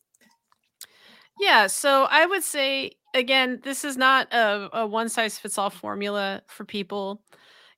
[1.41, 1.67] Yeah.
[1.69, 6.43] So I would say, again, this is not a, a one size fits all formula
[6.49, 7.23] for people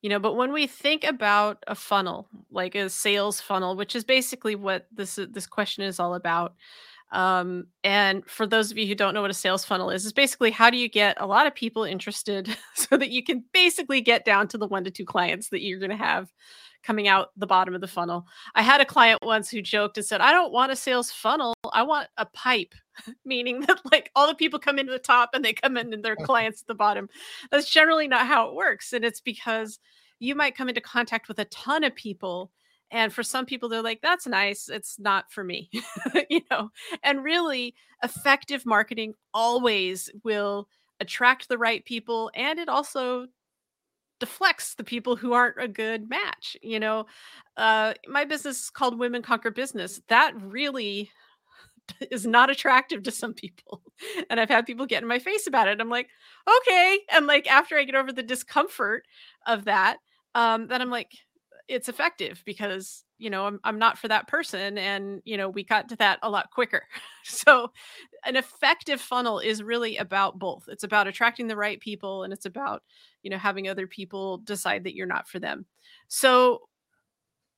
[0.05, 4.05] you know but when we think about a funnel like a sales funnel which is
[4.05, 6.55] basically what this this question is all about
[7.11, 10.13] um, and for those of you who don't know what a sales funnel is, is
[10.13, 14.03] basically how do you get a lot of people interested so that you can basically
[14.03, 16.31] get down to the one to two clients that you're going to have
[16.83, 18.27] coming out the bottom of the funnel.
[18.55, 21.55] I had a client once who joked and said, I don't want a sales funnel.
[21.73, 22.75] I want a pipe,
[23.25, 26.05] meaning that like all the people come into the top and they come in and
[26.05, 27.09] their clients at the bottom.
[27.51, 28.93] That's generally not how it works.
[28.93, 29.79] And it's because
[30.19, 32.51] you might come into contact with a ton of people
[32.91, 35.71] and for some people they're like that's nice it's not for me
[36.31, 36.71] you know
[37.03, 40.69] and really effective marketing always will
[41.01, 43.27] attract the right people and it also
[44.21, 47.05] deflects the people who aren't a good match you know
[47.57, 51.11] uh my business is called women conquer business that really
[52.11, 53.83] is not attractive to some people
[54.31, 56.09] and i've had people get in my face about it i'm like
[56.49, 59.05] okay and like after i get over the discomfort
[59.47, 59.99] of that
[60.35, 61.11] um then i'm like
[61.69, 65.65] it's effective because you know I'm, I'm not for that person and you know we
[65.65, 66.83] got to that a lot quicker.
[67.27, 67.73] So
[68.27, 70.65] an effective funnel is really about both.
[70.69, 72.83] It's about attracting the right people and it's about
[73.23, 75.65] you know having other people decide that you're not for them.
[76.09, 76.61] So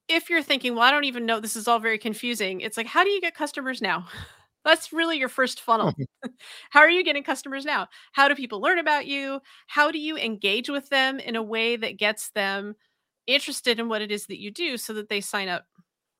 [0.09, 2.87] if you're thinking well i don't even know this is all very confusing it's like
[2.87, 4.07] how do you get customers now?
[4.67, 5.95] That's really your first funnel.
[6.71, 7.87] How are you getting customers now?
[8.11, 9.41] How do people learn about you?
[9.69, 12.75] How do you engage with them in a way that gets them
[13.29, 15.67] interested in what it is that you do so that they sign up?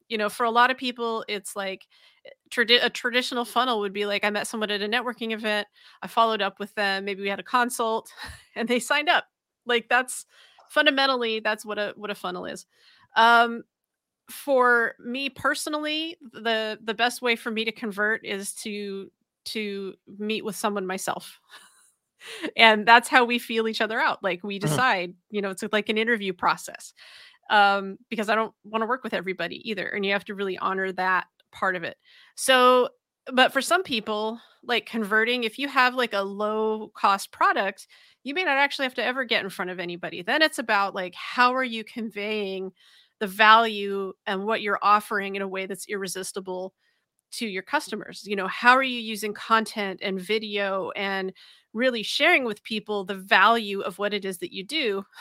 [0.09, 1.89] You know for a lot of people it's like
[2.25, 5.67] eh, tradi- a traditional funnel would be like i met someone at a networking event
[6.01, 8.09] i followed up with them maybe we had a consult
[8.55, 9.25] and they signed up.
[9.67, 10.25] Like that's
[10.71, 12.67] fundamentally that's what a what a funnel is.
[13.17, 13.65] Um
[14.31, 19.11] for me personally the the best way for me to convert is to
[19.45, 21.39] to meet with someone myself
[22.57, 24.23] and that's how we feel each other out.
[24.23, 24.81] Like we Uh-huh.
[24.81, 26.93] decide, you know, it's like an interview process.
[27.51, 29.89] Um, because I don't want to work with everybody either.
[29.89, 31.97] And you have to really honor that part of it.
[32.37, 32.91] So,
[33.33, 37.87] but for some people, like converting, if you have like a low cost product,
[38.25, 40.23] you may not actually have to ever get in front of anybody.
[40.23, 42.73] Then it's about like, how are you conveying
[43.21, 46.75] the value and what you're offering in a way that's irresistible
[47.33, 48.25] to your customers?
[48.27, 51.33] You know, how are you using content and video and
[51.73, 55.05] really sharing with people the value of what it is that you do?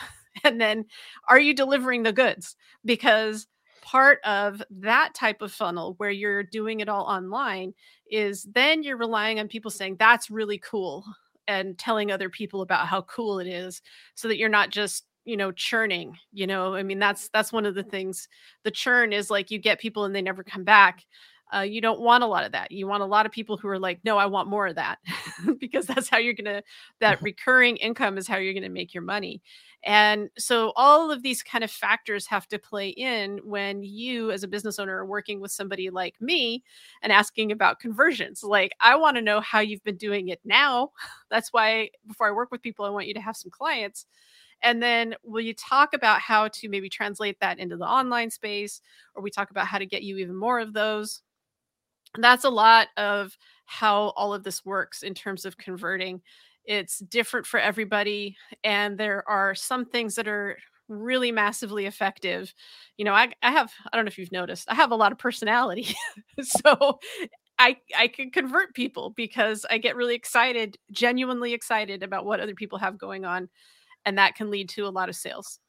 [0.44, 0.84] And then
[1.30, 2.58] are you delivering the goods?
[2.84, 3.48] Because
[3.82, 7.74] part of that type of funnel where you're doing it all online
[8.12, 11.06] is then you're relying on people saying that's really cool
[11.48, 13.82] and telling other people about how cool it is
[14.16, 17.66] so that you're not just you know churning you know i mean that's that's one
[17.66, 18.28] of the things
[18.64, 21.06] the churn is like you get people and they never come back
[21.56, 23.68] uh, you don't want a lot of that you want a lot of people who
[23.68, 24.98] are like no i want more of that
[25.60, 26.62] because that's how you're gonna
[27.00, 29.42] that recurring income is how you're gonna make your money
[29.84, 34.44] and so all of these kind of factors have to play in when you as
[34.44, 36.64] a business owner are working with somebody like me
[37.04, 40.90] and asking about conversions like i want to know how you've been doing it now
[41.30, 44.08] that's why before i work with people i want you to have some clients
[44.62, 48.82] and then will you talk about how to maybe translate that into the online space
[49.16, 51.22] or we talk about how to get you even more of those?
[52.18, 56.22] That's a lot of how all of this works in terms of converting.
[56.66, 62.54] It's different for everybody and there are some things that are really massively effective.
[62.98, 65.12] You know i, I have i don't know if you've noticed i have a lot
[65.12, 65.96] of personality.
[66.42, 67.00] So
[67.58, 72.54] i i can convert people because i get really excited genuinely excited about what other
[72.56, 73.50] people have going on
[74.06, 75.60] and that can lead to a lot of sales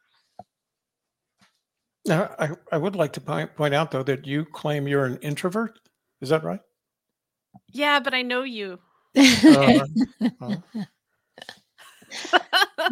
[2.07, 5.19] Now, I, I would like to point, point out though that you claim you're an
[5.19, 5.79] introvert.
[6.21, 6.61] Is that right?
[7.73, 8.79] yeah but i know you
[9.17, 9.81] Uh,
[10.41, 10.63] well,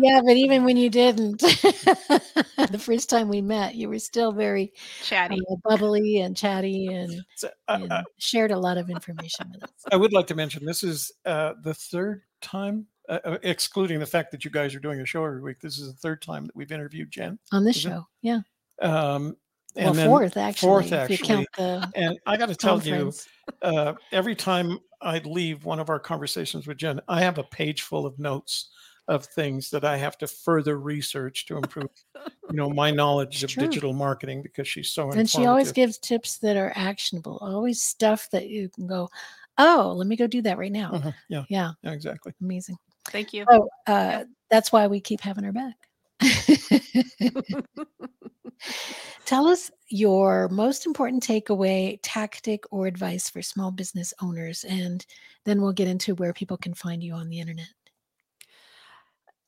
[0.01, 4.73] yeah, but even when you didn't, the first time we met, you were still very
[5.03, 9.65] chatty uh, bubbly and chatty and, so I, and shared a lot of information with
[9.65, 9.71] us.
[9.93, 14.07] I would like to mention this is uh, the third time, uh, uh, excluding the
[14.07, 15.61] fact that you guys are doing a show every week.
[15.61, 17.39] This is the third time that we've interviewed Jen.
[17.53, 17.89] On this Is it?
[17.91, 18.07] show.
[18.23, 18.41] Yeah.
[18.81, 19.37] Um,
[19.77, 20.67] and well, fourth, actually.
[20.69, 21.27] fourth, If you actually.
[21.27, 23.13] count the And I got to tell you,
[23.63, 27.83] uh, every time I leave one of our conversations with Jen, I have a page
[27.83, 28.71] full of notes
[29.09, 31.89] of things that I have to further research to improve,
[32.51, 33.67] you know, my knowledge It's of true.
[33.67, 38.31] digital marketing because she's so And she always gives tips that are actionable, always stuff
[38.31, 39.11] that you can go,
[39.59, 41.13] oh, let me go do that right now.
[41.29, 42.33] Yeah, Yeah, yeah, exactly.
[42.41, 42.77] amazing.
[43.07, 45.77] Thank you Oh, uh, that's why we keep having her back.
[49.27, 55.05] Tell us your most important takeaway, tactic, or advice for small business owners, and
[55.45, 57.67] then we'll get into where people can find you on the internet.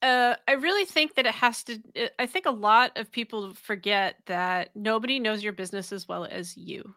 [0.02, 1.78] Uh, I really think that it has to.
[2.18, 6.56] I think a lot of people forget that nobody knows your business as well as
[6.56, 6.94] you.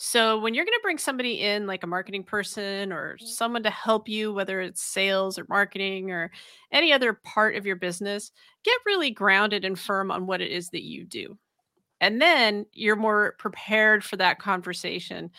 [0.00, 3.70] So when you're going to bring somebody in, like a marketing person or someone to
[3.70, 6.30] help you, whether it's sales or marketing or
[6.70, 8.30] any other part of your business,
[8.64, 11.36] get really grounded and firm on what it is that you do.
[12.00, 15.30] And then you're more prepared for that conversation.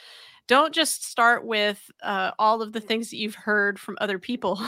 [0.48, 4.60] Don't just start with uh, all of the things that you've heard from other people.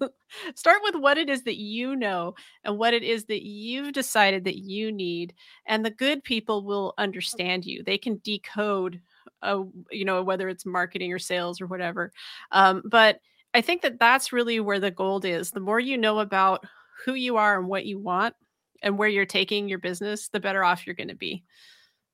[0.54, 2.34] start with what it is that you know
[2.64, 5.34] and what it is that you've decided that you need
[5.66, 9.00] and the good people will understand you they can decode
[9.42, 12.12] uh, you know whether it's marketing or sales or whatever
[12.52, 13.20] um, but
[13.54, 15.50] i think that that's really where the gold is.
[15.50, 16.64] The more you know about
[17.04, 18.34] who you are and what you want
[18.82, 21.44] and where you're taking your business the better off you're going to be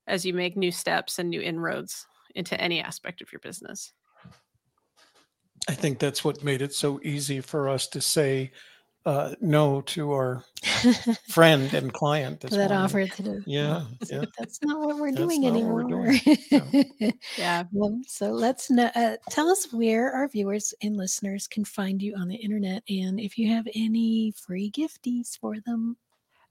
[0.07, 3.93] as you make new steps and new inroads into any aspect of your business.
[5.69, 8.53] I think that's what made it so easy for us to say
[9.07, 10.45] uh, no to our
[11.29, 12.41] friend and client.
[12.41, 12.73] this that morning.
[12.73, 13.43] offer to do.
[13.47, 14.25] Yeah, yeah.
[14.39, 16.13] That's not what we're That's doing not what we're anymore.
[16.13, 16.21] doing.
[17.37, 22.03] yeah Um, so let's know, uh, tell us where our viewers and listeners can find
[22.03, 25.97] you on the internet and if you have any free gifties for them.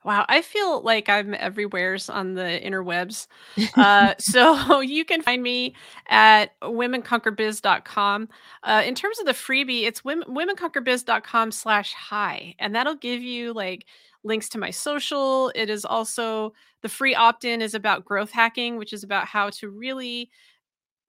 [0.06, 3.28] Wow, I feel like I'm everywhere's on the interwebs.
[3.76, 5.76] Uh, so you can find me
[6.08, 8.30] at womenconquerbiz.com.
[8.64, 12.56] Uh, in terms of the freebie, it's women, womenconquerbiz.com slash hi.
[12.60, 13.86] And that'll give you like
[14.24, 15.52] links to my social.
[15.56, 19.70] It is also the free opt-in is about growth hacking, which is about how to
[19.70, 20.30] really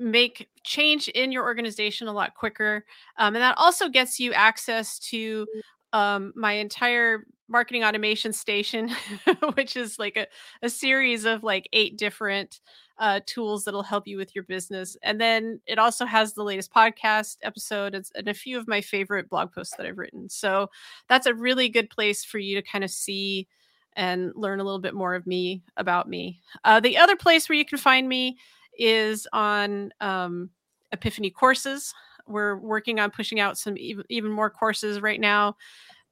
[0.01, 2.85] make change in your organization a lot quicker.
[3.19, 5.47] Um, and that also gets you access to
[5.93, 8.91] um, my entire marketing automation station,
[9.55, 10.27] which is like a,
[10.63, 12.61] a series of like eight different
[12.99, 14.97] uh, tools that'll help you with your business.
[15.03, 19.31] And then it also has the latest podcast episode and a few of my favorite
[19.31, 20.29] blog posts that I've written.
[20.29, 20.69] So
[21.09, 23.49] that's a really good place for you to kind of see
[23.95, 26.41] and learn a little bit more of me about me.
[26.65, 28.37] Uh, the other place where you can find me
[28.79, 30.51] is on um,
[30.93, 31.95] Epiphany Courses.
[32.29, 35.57] We're working on pushing out some even, even more courses right now.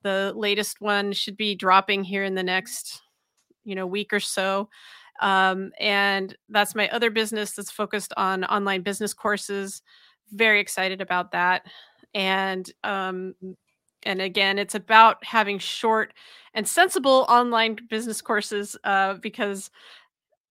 [0.03, 3.03] The latest one should be dropping here in the next,
[3.65, 4.69] you know, week or so.
[5.21, 9.83] Um, and that's my other business that's focused on online business courses.
[10.33, 11.67] Very excited about that.
[12.15, 13.35] And um,
[14.03, 16.15] and again, it's about having short
[16.55, 19.71] and sensible online business courses uh, because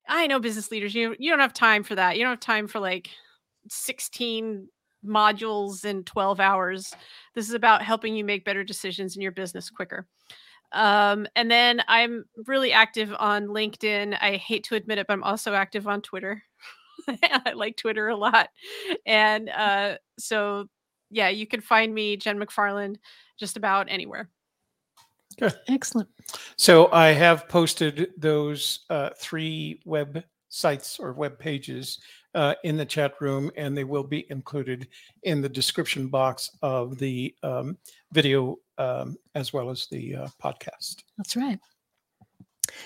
[0.07, 2.17] I know business leaders, you you don't have time for that.
[2.17, 3.09] You don't have time for like
[3.69, 4.67] 16
[5.05, 6.93] modules in 12 hours.
[7.33, 10.07] This is about helping you make better decisions in your business quicker.
[10.71, 14.17] Um, and then I'm really active on LinkedIn.
[14.21, 16.43] I hate to admit it, but I'm also active on Twitter.
[17.07, 18.49] I like Twitter a lot.
[19.05, 20.67] And uh, so,
[21.11, 22.97] yeah, you can find me, Jen McFarland,
[23.39, 24.29] just about anywhere.
[25.37, 25.53] Good.
[25.67, 26.09] Excellent.
[26.57, 31.99] So I have posted those uh, three web sites or web pages
[32.35, 34.87] uh, in the chat room, and they will be included
[35.23, 37.77] in the description box of the um,
[38.11, 41.03] video um, as well as the uh, podcast.
[41.17, 41.59] That's right.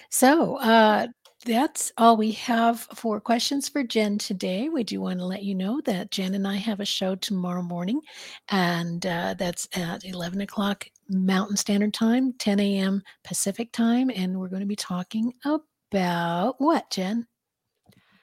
[0.10, 1.08] So uh,
[1.46, 4.70] that's all we have for questions for Jen today.
[4.70, 7.62] We do want to let you know that Jen and I have a show tomorrow
[7.62, 8.02] morning,
[8.50, 13.02] and uh, that's at 11 o'clock Mountain Standard Time, 10 a.m.
[13.24, 17.26] Pacific Time, and we're going to be talking about what, Jen?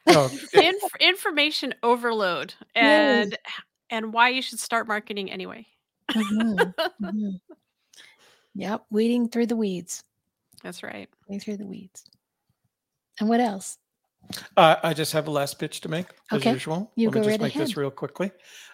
[0.09, 3.55] Oh, Inf- information overload and yes.
[3.91, 5.67] and why you should start marketing anyway.
[6.11, 6.71] mm-hmm.
[7.03, 7.31] Mm-hmm.
[8.55, 10.03] Yep, weeding through the weeds.
[10.63, 11.11] That's right.
[11.29, 12.05] Weeding through the weeds.
[13.21, 13.77] And what else?
[14.57, 16.53] Uh, I just have a last pitch to make, as okay.
[16.53, 16.91] usual.
[16.97, 17.67] You Let go me just right make ahead.
[17.67, 18.33] this real quickly.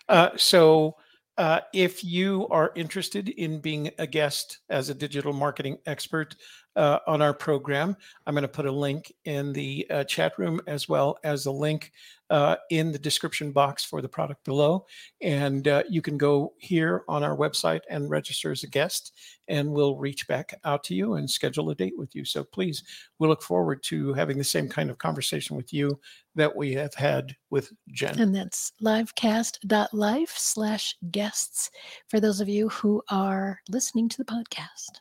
[0.08, 0.96] Uh, so,
[1.36, 6.36] uh, if you are interested in being a guest as a digital marketing expert
[6.76, 7.96] uh, on our program.
[8.26, 11.50] I'm going to put a link in the uh, chat room as well as a
[11.50, 11.92] link
[12.30, 14.86] uh, in the description box for the product below.
[15.20, 19.12] And uh, you can go here on our website and register as a guest,
[19.48, 22.24] and we'll reach back out to you and schedule a date with you.
[22.24, 22.84] So please,
[23.18, 26.00] we look forward to having the same kind of conversation with you
[26.34, 28.18] that we have had with Jen.
[28.18, 31.70] And that's livecast.life slash guests
[32.08, 35.00] for those of you who are listening to the podcast.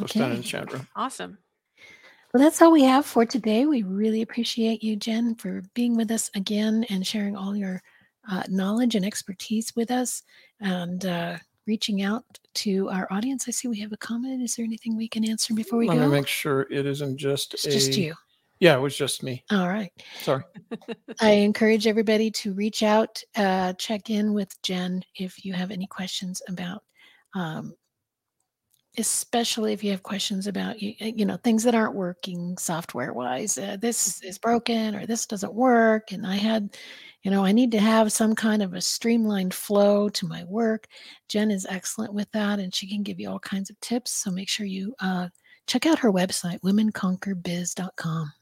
[0.00, 0.86] Post that in the chat room.
[0.96, 1.38] Awesome.
[2.32, 3.64] Well, that's all we have for today.
[3.66, 7.80] We really appreciate you, Jen, for being with us again and sharing all your
[8.28, 10.24] uh, knowledge and expertise with us
[10.60, 11.36] and uh,
[11.66, 12.24] reaching out
[12.54, 13.44] to our audience.
[13.46, 14.42] I see we have a comment.
[14.42, 16.06] Is there anything we can answer before we Let go?
[16.06, 18.14] me make sure it isn't just it's a, just you.
[18.60, 19.44] Yeah, it was just me.
[19.50, 19.92] All right.
[20.20, 20.42] Sorry.
[21.20, 25.86] I encourage everybody to reach out, uh, check in with Jen if you have any
[25.86, 26.82] questions about
[27.34, 27.74] um,
[28.98, 33.58] especially if you have questions about you, you know things that aren't working software wise
[33.58, 36.76] uh, this is broken or this doesn't work and i had
[37.22, 40.86] you know i need to have some kind of a streamlined flow to my work
[41.28, 44.30] jen is excellent with that and she can give you all kinds of tips so
[44.30, 45.28] make sure you uh,
[45.66, 48.32] check out her website womenconquerbiz.com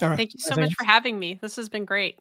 [0.00, 0.16] All right.
[0.16, 1.38] Thank you so much for having me.
[1.40, 2.18] This has been great.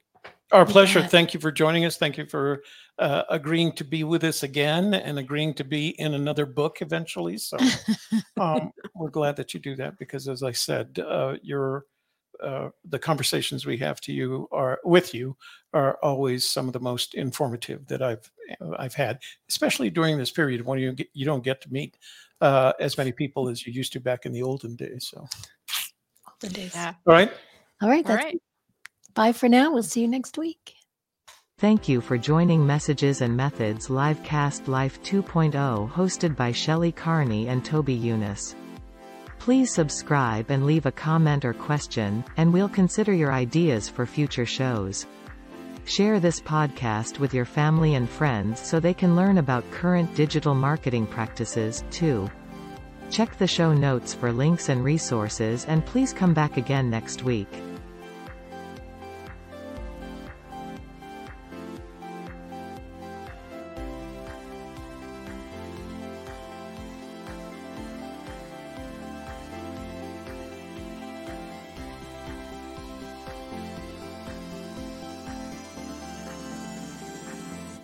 [0.51, 1.01] Our pleasure.
[1.01, 1.97] Thank you for joining us.
[1.97, 2.63] Thank you for
[2.99, 7.37] uh, agreeing to be with us again and agreeing to be in another book eventually.
[7.37, 7.57] So
[8.39, 11.85] um, we're glad that you do that because, as I said, uh, your
[12.41, 15.37] uh, the conversations we have to you are with you
[15.73, 18.29] are always some of the most informative that I've
[18.77, 21.97] I've had, especially during this period when you get, you don't get to meet
[22.41, 25.07] uh, as many people as you used to back in the olden days.
[25.11, 26.93] So, all the days Yeah.
[27.07, 27.31] all right.
[27.81, 28.41] all right All that's right.
[29.14, 30.76] Bye for now we'll see you next week
[31.62, 37.64] Thank you for joining Messages and Methods Livecast Life 2.0 hosted by Shelley Carney and
[37.64, 38.55] Toby Eunice.
[39.38, 44.45] Please subscribe and leave a comment or question, and we'll consider your ideas for future
[44.45, 45.05] shows.
[45.86, 50.55] Share this podcast with your family and friends so they can learn about current digital
[50.55, 52.28] marketing practices, too.
[53.12, 57.49] Check the show notes for links and resources and please come back again next week.